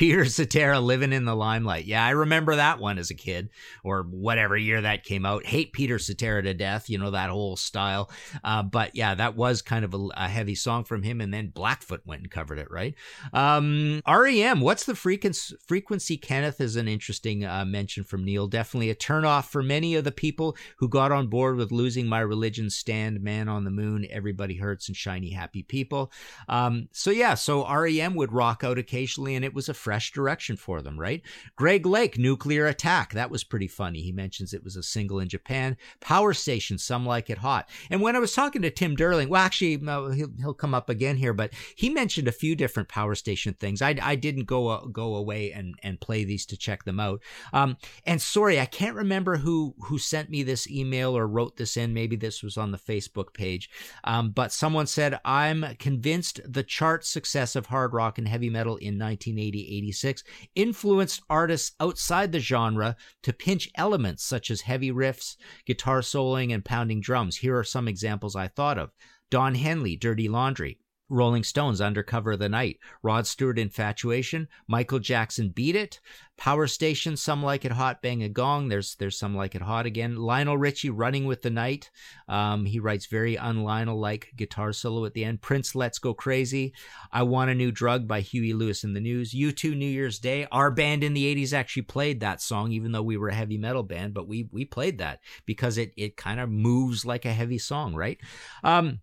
Peter 0.00 0.24
Cetera 0.24 0.80
living 0.80 1.12
in 1.12 1.26
the 1.26 1.36
limelight. 1.36 1.84
Yeah, 1.84 2.02
I 2.02 2.10
remember 2.12 2.56
that 2.56 2.80
one 2.80 2.96
as 2.96 3.10
a 3.10 3.14
kid 3.14 3.50
or 3.84 4.02
whatever 4.04 4.56
year 4.56 4.80
that 4.80 5.04
came 5.04 5.26
out. 5.26 5.44
Hate 5.44 5.74
Peter 5.74 5.98
Cetera 5.98 6.40
to 6.42 6.54
death, 6.54 6.88
you 6.88 6.96
know, 6.96 7.10
that 7.10 7.28
whole 7.28 7.54
style. 7.54 8.10
Uh, 8.42 8.62
but 8.62 8.96
yeah, 8.96 9.14
that 9.14 9.36
was 9.36 9.60
kind 9.60 9.84
of 9.84 9.92
a, 9.92 10.08
a, 10.16 10.26
heavy 10.26 10.54
song 10.54 10.84
from 10.84 11.02
him. 11.02 11.20
And 11.20 11.34
then 11.34 11.48
Blackfoot 11.48 12.00
went 12.06 12.22
and 12.22 12.30
covered 12.30 12.58
it, 12.58 12.70
right? 12.70 12.94
Um, 13.34 14.00
REM, 14.08 14.62
what's 14.62 14.86
the 14.86 14.94
frequency? 14.94 15.54
frequency 15.66 16.16
Kenneth 16.16 16.62
is 16.62 16.76
an 16.76 16.88
interesting 16.88 17.44
uh, 17.44 17.66
mention 17.66 18.02
from 18.02 18.24
Neil. 18.24 18.46
Definitely 18.46 18.88
a 18.88 18.94
turnoff 18.94 19.48
for 19.48 19.62
many 19.62 19.96
of 19.96 20.04
the 20.04 20.12
people 20.12 20.56
who 20.78 20.88
got 20.88 21.12
on 21.12 21.26
board 21.26 21.56
with 21.56 21.70
losing 21.72 22.06
my 22.06 22.20
religion 22.20 22.70
stand, 22.70 23.20
man 23.20 23.50
on 23.50 23.64
the 23.64 23.70
moon, 23.70 24.06
everybody 24.10 24.54
hurts, 24.56 24.88
and 24.88 24.96
shiny 24.96 25.28
happy 25.32 25.62
people. 25.62 26.10
Um, 26.48 26.88
so 26.90 27.10
yeah, 27.10 27.34
so 27.34 27.70
REM 27.70 28.14
would 28.14 28.32
rock 28.32 28.64
out 28.64 28.78
occasionally, 28.78 29.34
and 29.34 29.44
it 29.44 29.52
was 29.52 29.68
a 29.68 29.74
fresh 29.90 30.12
direction 30.12 30.56
for 30.56 30.80
them, 30.82 30.96
right? 31.00 31.20
Greg 31.56 31.84
Lake, 31.84 32.16
nuclear 32.16 32.64
attack. 32.68 33.12
That 33.12 33.28
was 33.28 33.42
pretty 33.42 33.66
funny. 33.66 34.02
He 34.02 34.12
mentions 34.12 34.54
it 34.54 34.62
was 34.62 34.76
a 34.76 34.84
single 34.84 35.18
in 35.18 35.28
Japan. 35.28 35.76
Power 35.98 36.32
station, 36.32 36.78
some 36.78 37.04
like 37.04 37.28
it 37.28 37.38
hot. 37.38 37.68
And 37.90 38.00
when 38.00 38.14
I 38.14 38.20
was 38.20 38.32
talking 38.32 38.62
to 38.62 38.70
Tim 38.70 38.94
Derling, 38.96 39.26
well, 39.28 39.42
actually, 39.42 39.82
uh, 39.88 40.10
he'll, 40.10 40.28
he'll 40.38 40.54
come 40.54 40.74
up 40.76 40.88
again 40.88 41.16
here, 41.16 41.32
but 41.32 41.52
he 41.76 41.90
mentioned 41.90 42.28
a 42.28 42.32
few 42.32 42.54
different 42.54 42.88
power 42.88 43.16
station 43.16 43.54
things. 43.54 43.82
I, 43.82 43.96
I 44.00 44.14
didn't 44.14 44.44
go 44.44 44.68
uh, 44.68 44.86
go 44.86 45.16
away 45.16 45.50
and, 45.50 45.74
and 45.82 46.00
play 46.00 46.22
these 46.22 46.46
to 46.46 46.56
check 46.56 46.84
them 46.84 47.00
out. 47.00 47.20
Um, 47.52 47.76
and 48.06 48.22
sorry, 48.22 48.60
I 48.60 48.66
can't 48.66 48.94
remember 48.94 49.38
who 49.38 49.74
who 49.80 49.98
sent 49.98 50.30
me 50.30 50.44
this 50.44 50.70
email 50.70 51.18
or 51.18 51.26
wrote 51.26 51.56
this 51.56 51.76
in. 51.76 51.92
Maybe 51.94 52.14
this 52.14 52.44
was 52.44 52.56
on 52.56 52.70
the 52.70 52.78
Facebook 52.78 53.34
page, 53.34 53.68
um, 54.04 54.30
but 54.30 54.52
someone 54.52 54.86
said 54.86 55.18
I'm 55.24 55.64
convinced 55.80 56.40
the 56.44 56.62
chart 56.62 57.04
success 57.04 57.56
of 57.56 57.66
hard 57.66 57.92
rock 57.92 58.18
and 58.18 58.28
heavy 58.28 58.50
metal 58.50 58.76
in 58.76 58.96
1988. 58.96 59.79
1986 59.80 60.50
influenced 60.54 61.22
artists 61.30 61.72
outside 61.80 62.32
the 62.32 62.38
genre 62.40 62.96
to 63.22 63.32
pinch 63.32 63.68
elements 63.76 64.22
such 64.22 64.50
as 64.50 64.60
heavy 64.62 64.90
riffs, 64.90 65.36
guitar 65.64 66.00
soloing, 66.02 66.52
and 66.52 66.64
pounding 66.66 67.00
drums. 67.00 67.38
Here 67.38 67.56
are 67.58 67.64
some 67.64 67.88
examples 67.88 68.36
I 68.36 68.48
thought 68.48 68.76
of 68.78 68.92
Don 69.30 69.54
Henley, 69.54 69.96
Dirty 69.96 70.28
Laundry. 70.28 70.78
Rolling 71.10 71.42
Stones, 71.42 71.80
Under 71.80 72.02
Cover 72.04 72.32
of 72.32 72.38
the 72.38 72.48
Night, 72.48 72.78
Rod 73.02 73.26
Stewart, 73.26 73.58
Infatuation, 73.58 74.46
Michael 74.68 75.00
Jackson, 75.00 75.48
Beat 75.50 75.74
It, 75.74 76.00
Power 76.38 76.68
Station, 76.68 77.16
Some 77.16 77.42
Like 77.42 77.64
It 77.64 77.72
Hot, 77.72 78.00
Bang 78.00 78.22
a 78.22 78.28
Gong. 78.28 78.68
There's 78.68 78.94
there's 78.94 79.18
Some 79.18 79.36
Like 79.36 79.56
It 79.56 79.62
Hot 79.62 79.84
again. 79.86 80.14
Lionel 80.16 80.56
Richie, 80.56 80.88
Running 80.88 81.24
with 81.24 81.42
the 81.42 81.50
Night. 81.50 81.90
Um, 82.28 82.64
he 82.64 82.78
writes 82.78 83.06
very 83.06 83.36
un 83.36 83.64
lionel 83.64 83.98
like 83.98 84.28
guitar 84.36 84.72
solo 84.72 85.04
at 85.04 85.14
the 85.14 85.24
end. 85.24 85.42
Prince, 85.42 85.74
Let's 85.74 85.98
Go 85.98 86.14
Crazy. 86.14 86.72
I 87.12 87.24
Want 87.24 87.50
a 87.50 87.54
New 87.56 87.72
Drug 87.72 88.06
by 88.06 88.20
Huey 88.20 88.52
Lewis 88.52 88.84
in 88.84 88.94
the 88.94 89.00
News. 89.00 89.32
U2, 89.34 89.76
New 89.76 89.86
Year's 89.90 90.20
Day. 90.20 90.46
Our 90.52 90.70
band 90.70 91.02
in 91.02 91.12
the 91.14 91.34
80s 91.34 91.52
actually 91.52 91.82
played 91.82 92.20
that 92.20 92.40
song, 92.40 92.70
even 92.70 92.92
though 92.92 93.02
we 93.02 93.16
were 93.16 93.28
a 93.28 93.34
heavy 93.34 93.58
metal 93.58 93.82
band, 93.82 94.14
but 94.14 94.28
we 94.28 94.48
we 94.52 94.64
played 94.64 94.98
that 94.98 95.18
because 95.44 95.76
it 95.76 95.92
it 95.96 96.16
kind 96.16 96.38
of 96.38 96.48
moves 96.48 97.04
like 97.04 97.24
a 97.24 97.32
heavy 97.32 97.58
song, 97.58 97.96
right? 97.96 98.18
Um, 98.62 99.00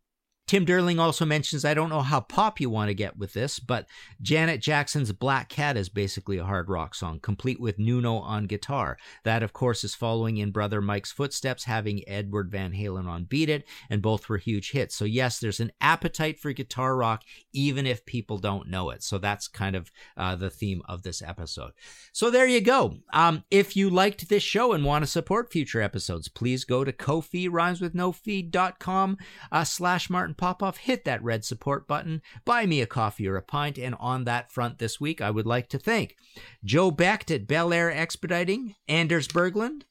Tim 0.47 0.65
Derling 0.65 0.97
also 0.97 1.25
mentions 1.25 1.65
I 1.65 1.73
don't 1.73 1.89
know 1.89 2.01
how 2.01 2.21
pop 2.21 2.62
you 2.62 2.69
want 2.69 2.88
to 2.88 2.93
get 2.93 3.17
with 3.17 3.33
this, 3.33 3.60
but 3.60 3.86
Janet 4.21 4.62
Jackson's 4.62 5.12
Black 5.12 5.49
Cat 5.49 5.75
is 5.75 5.89
basically 5.89 6.38
a 6.38 6.45
hard 6.45 6.69
rock 6.69 6.95
song, 6.95 7.19
complete 7.19 7.60
with 7.60 7.77
Nuno 7.77 8.15
on 8.19 8.45
guitar. 8.47 8.97
That, 9.25 9.43
of 9.43 9.51
course, 9.51 9.83
is 9.83 9.93
following 9.93 10.38
in 10.38 10.51
Brother 10.51 10.81
Mike's 10.81 11.12
footsteps, 11.12 11.65
having 11.65 12.07
Edward 12.07 12.49
Van 12.49 12.71
Halen 12.71 13.07
on 13.07 13.25
Beat 13.25 13.49
It, 13.49 13.65
and 13.89 14.01
both 14.01 14.29
were 14.29 14.38
huge 14.38 14.71
hits. 14.71 14.95
So, 14.95 15.03
yes, 15.03 15.38
there's 15.38 15.60
an 15.60 15.73
appetite 15.81 16.39
for 16.39 16.53
guitar 16.53 16.95
rock, 16.95 17.23
even 17.51 17.86
if 17.86 18.05
people 18.05 18.38
don't 18.38 18.69
know 18.69 18.89
it. 18.91 19.03
So, 19.03 19.17
that's 19.17 19.49
kind 19.49 19.75
of 19.75 19.91
uh, 20.15 20.38
the 20.38 20.49
theme 20.49 20.81
of 20.88 21.03
this 21.03 21.21
episode. 21.21 21.71
So, 22.13 22.29
there 22.31 22.47
you 22.47 22.62
go. 22.62 22.99
Um, 23.12 23.43
if 23.51 23.75
you 23.75 23.89
liked 23.89 24.29
this 24.29 24.43
show 24.43 24.71
and 24.71 24.86
want 24.86 25.03
to 25.03 25.12
support 25.12 25.51
future 25.51 25.81
episodes, 25.81 26.29
please 26.29 26.63
go 26.63 26.86
to 26.86 26.93
Kofi 26.93 27.49
rhymeswithnofee.com 27.49 29.17
uh, 29.51 29.63
slash 29.65 30.10
Martin 30.10 30.36
Popoff, 30.38 30.78
hit 30.78 31.04
that 31.06 31.23
red 31.23 31.43
support 31.43 31.88
button, 31.88 32.21
buy 32.45 32.65
me 32.67 32.80
a 32.80 32.86
coffee 32.86 33.28
or 33.28 33.36
a 33.36 33.41
pint. 33.41 33.78
And 33.78 33.95
on 34.00 34.23
that 34.26 34.52
front 34.52 34.78
this 34.78 35.02
week, 35.02 35.19
I 35.19 35.32
would 35.32 35.47
like 35.47 35.67
to 35.69 35.80
thank 35.80 36.15
Joe 36.63 36.91
Becht 36.91 37.34
at 37.34 37.47
Bel 37.47 37.73
Air 37.73 37.91
Expediting, 37.91 38.76
Anders 38.88 39.28
Berglund, 39.28 39.82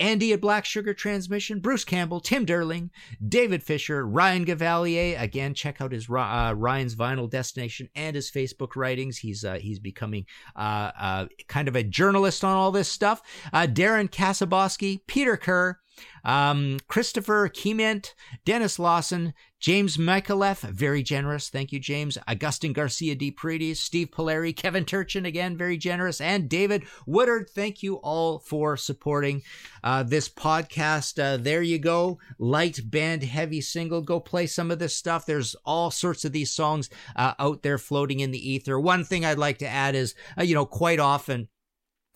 Andy 0.00 0.32
at 0.32 0.40
Black 0.40 0.64
Sugar 0.64 0.94
Transmission, 0.94 1.60
Bruce 1.60 1.84
Campbell, 1.84 2.20
Tim 2.20 2.46
Derling, 2.46 2.90
David 3.26 3.62
Fisher, 3.62 4.06
Ryan 4.06 4.44
Gavalier. 4.44 5.16
Again, 5.20 5.52
check 5.54 5.80
out 5.80 5.92
his 5.92 6.08
uh, 6.08 6.54
Ryan's 6.56 6.94
Vinyl 6.94 7.28
Destination 7.30 7.88
and 7.94 8.14
his 8.16 8.30
Facebook 8.30 8.74
writings. 8.76 9.18
He's 9.18 9.44
uh, 9.44 9.54
he's 9.54 9.78
becoming 9.80 10.26
uh, 10.56 10.90
uh 11.00 11.26
kind 11.48 11.66
of 11.68 11.74
a 11.76 11.82
journalist 11.84 12.44
on 12.44 12.56
all 12.56 12.70
this 12.70 12.88
stuff. 12.88 13.20
Uh, 13.52 13.66
Darren 13.70 14.08
Kasaboski, 14.08 15.00
Peter 15.08 15.36
Kerr, 15.36 15.78
um, 16.24 16.78
Christopher 16.88 17.48
Kement, 17.48 18.14
Dennis 18.44 18.78
Lawson, 18.78 19.34
James 19.60 19.96
Michaelef, 19.96 20.60
very 20.70 21.02
generous. 21.02 21.48
Thank 21.48 21.70
you, 21.72 21.78
James. 21.78 22.18
Augustine 22.26 22.72
Garcia 22.72 23.14
de 23.14 23.30
Paredes, 23.30 23.78
Steve 23.78 24.08
Polari, 24.10 24.54
Kevin 24.56 24.84
Turchin, 24.84 25.24
again, 25.24 25.56
very 25.56 25.76
generous. 25.76 26.20
And 26.20 26.48
David 26.48 26.84
Woodard, 27.06 27.48
thank 27.54 27.82
you 27.82 27.94
all 27.96 28.38
for 28.40 28.76
supporting 28.76 29.42
uh, 29.84 30.02
this 30.04 30.28
podcast. 30.28 31.22
Uh, 31.22 31.36
there 31.36 31.62
you 31.62 31.78
go. 31.78 32.18
Light 32.38 32.80
band, 32.90 33.22
heavy 33.24 33.60
single. 33.60 34.02
Go 34.02 34.18
play 34.18 34.46
some 34.46 34.70
of 34.72 34.78
this 34.80 34.96
stuff. 34.96 35.26
There's 35.26 35.54
all 35.64 35.90
sorts 35.92 36.24
of 36.24 36.32
these 36.32 36.50
songs 36.52 36.90
uh, 37.14 37.34
out 37.38 37.62
there 37.62 37.78
floating 37.78 38.20
in 38.20 38.30
the 38.32 38.50
ether. 38.50 38.78
One 38.80 39.04
thing 39.04 39.24
I'd 39.24 39.38
like 39.38 39.58
to 39.58 39.68
add 39.68 39.94
is, 39.94 40.14
uh, 40.38 40.42
you 40.42 40.54
know, 40.54 40.66
quite 40.66 40.98
often 40.98 41.48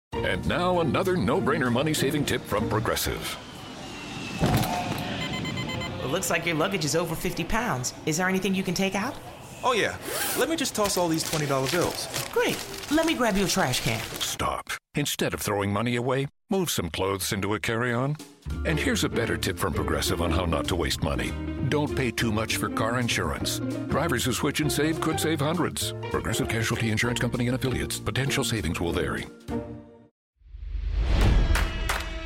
And 0.13 0.45
now 0.47 0.81
another 0.81 1.15
no-brainer 1.15 1.71
money-saving 1.71 2.25
tip 2.25 2.41
from 2.45 2.69
Progressive. 2.69 3.37
It 4.41 6.07
looks 6.09 6.29
like 6.29 6.45
your 6.45 6.55
luggage 6.55 6.85
is 6.85 6.95
over 6.95 7.15
50 7.15 7.43
pounds. 7.45 7.93
Is 8.05 8.17
there 8.17 8.27
anything 8.27 8.53
you 8.53 8.63
can 8.63 8.73
take 8.73 8.93
out? 8.95 9.15
Oh, 9.63 9.73
yeah. 9.73 9.95
Let 10.37 10.49
me 10.49 10.55
just 10.55 10.75
toss 10.75 10.97
all 10.97 11.07
these 11.07 11.23
$20 11.23 11.47
bills. 11.71 12.29
Great. 12.31 12.57
Let 12.91 13.05
me 13.05 13.13
grab 13.13 13.37
you 13.37 13.45
a 13.45 13.47
trash 13.47 13.81
can. 13.81 14.03
Stop. 14.19 14.71
Instead 14.95 15.33
of 15.33 15.39
throwing 15.41 15.71
money 15.71 15.95
away, 15.95 16.27
move 16.49 16.69
some 16.69 16.89
clothes 16.89 17.31
into 17.31 17.53
a 17.53 17.59
carry 17.59 17.93
on. 17.93 18.17
And 18.65 18.79
here's 18.79 19.03
a 19.03 19.09
better 19.09 19.37
tip 19.37 19.57
from 19.59 19.73
Progressive 19.73 20.21
on 20.21 20.31
how 20.31 20.45
not 20.45 20.67
to 20.69 20.75
waste 20.75 21.03
money. 21.03 21.31
Don't 21.69 21.95
pay 21.95 22.09
too 22.11 22.31
much 22.33 22.57
for 22.57 22.69
car 22.69 22.99
insurance. 22.99 23.59
Drivers 23.87 24.25
who 24.25 24.33
switch 24.33 24.59
and 24.59 24.71
save 24.71 24.99
could 24.99 25.19
save 25.19 25.39
hundreds. 25.39 25.93
Progressive 26.09 26.49
Casualty 26.49 26.89
Insurance 26.89 27.19
Company 27.19 27.47
and 27.47 27.55
affiliates. 27.55 27.99
Potential 27.99 28.43
savings 28.43 28.81
will 28.81 28.91
vary. 28.91 29.25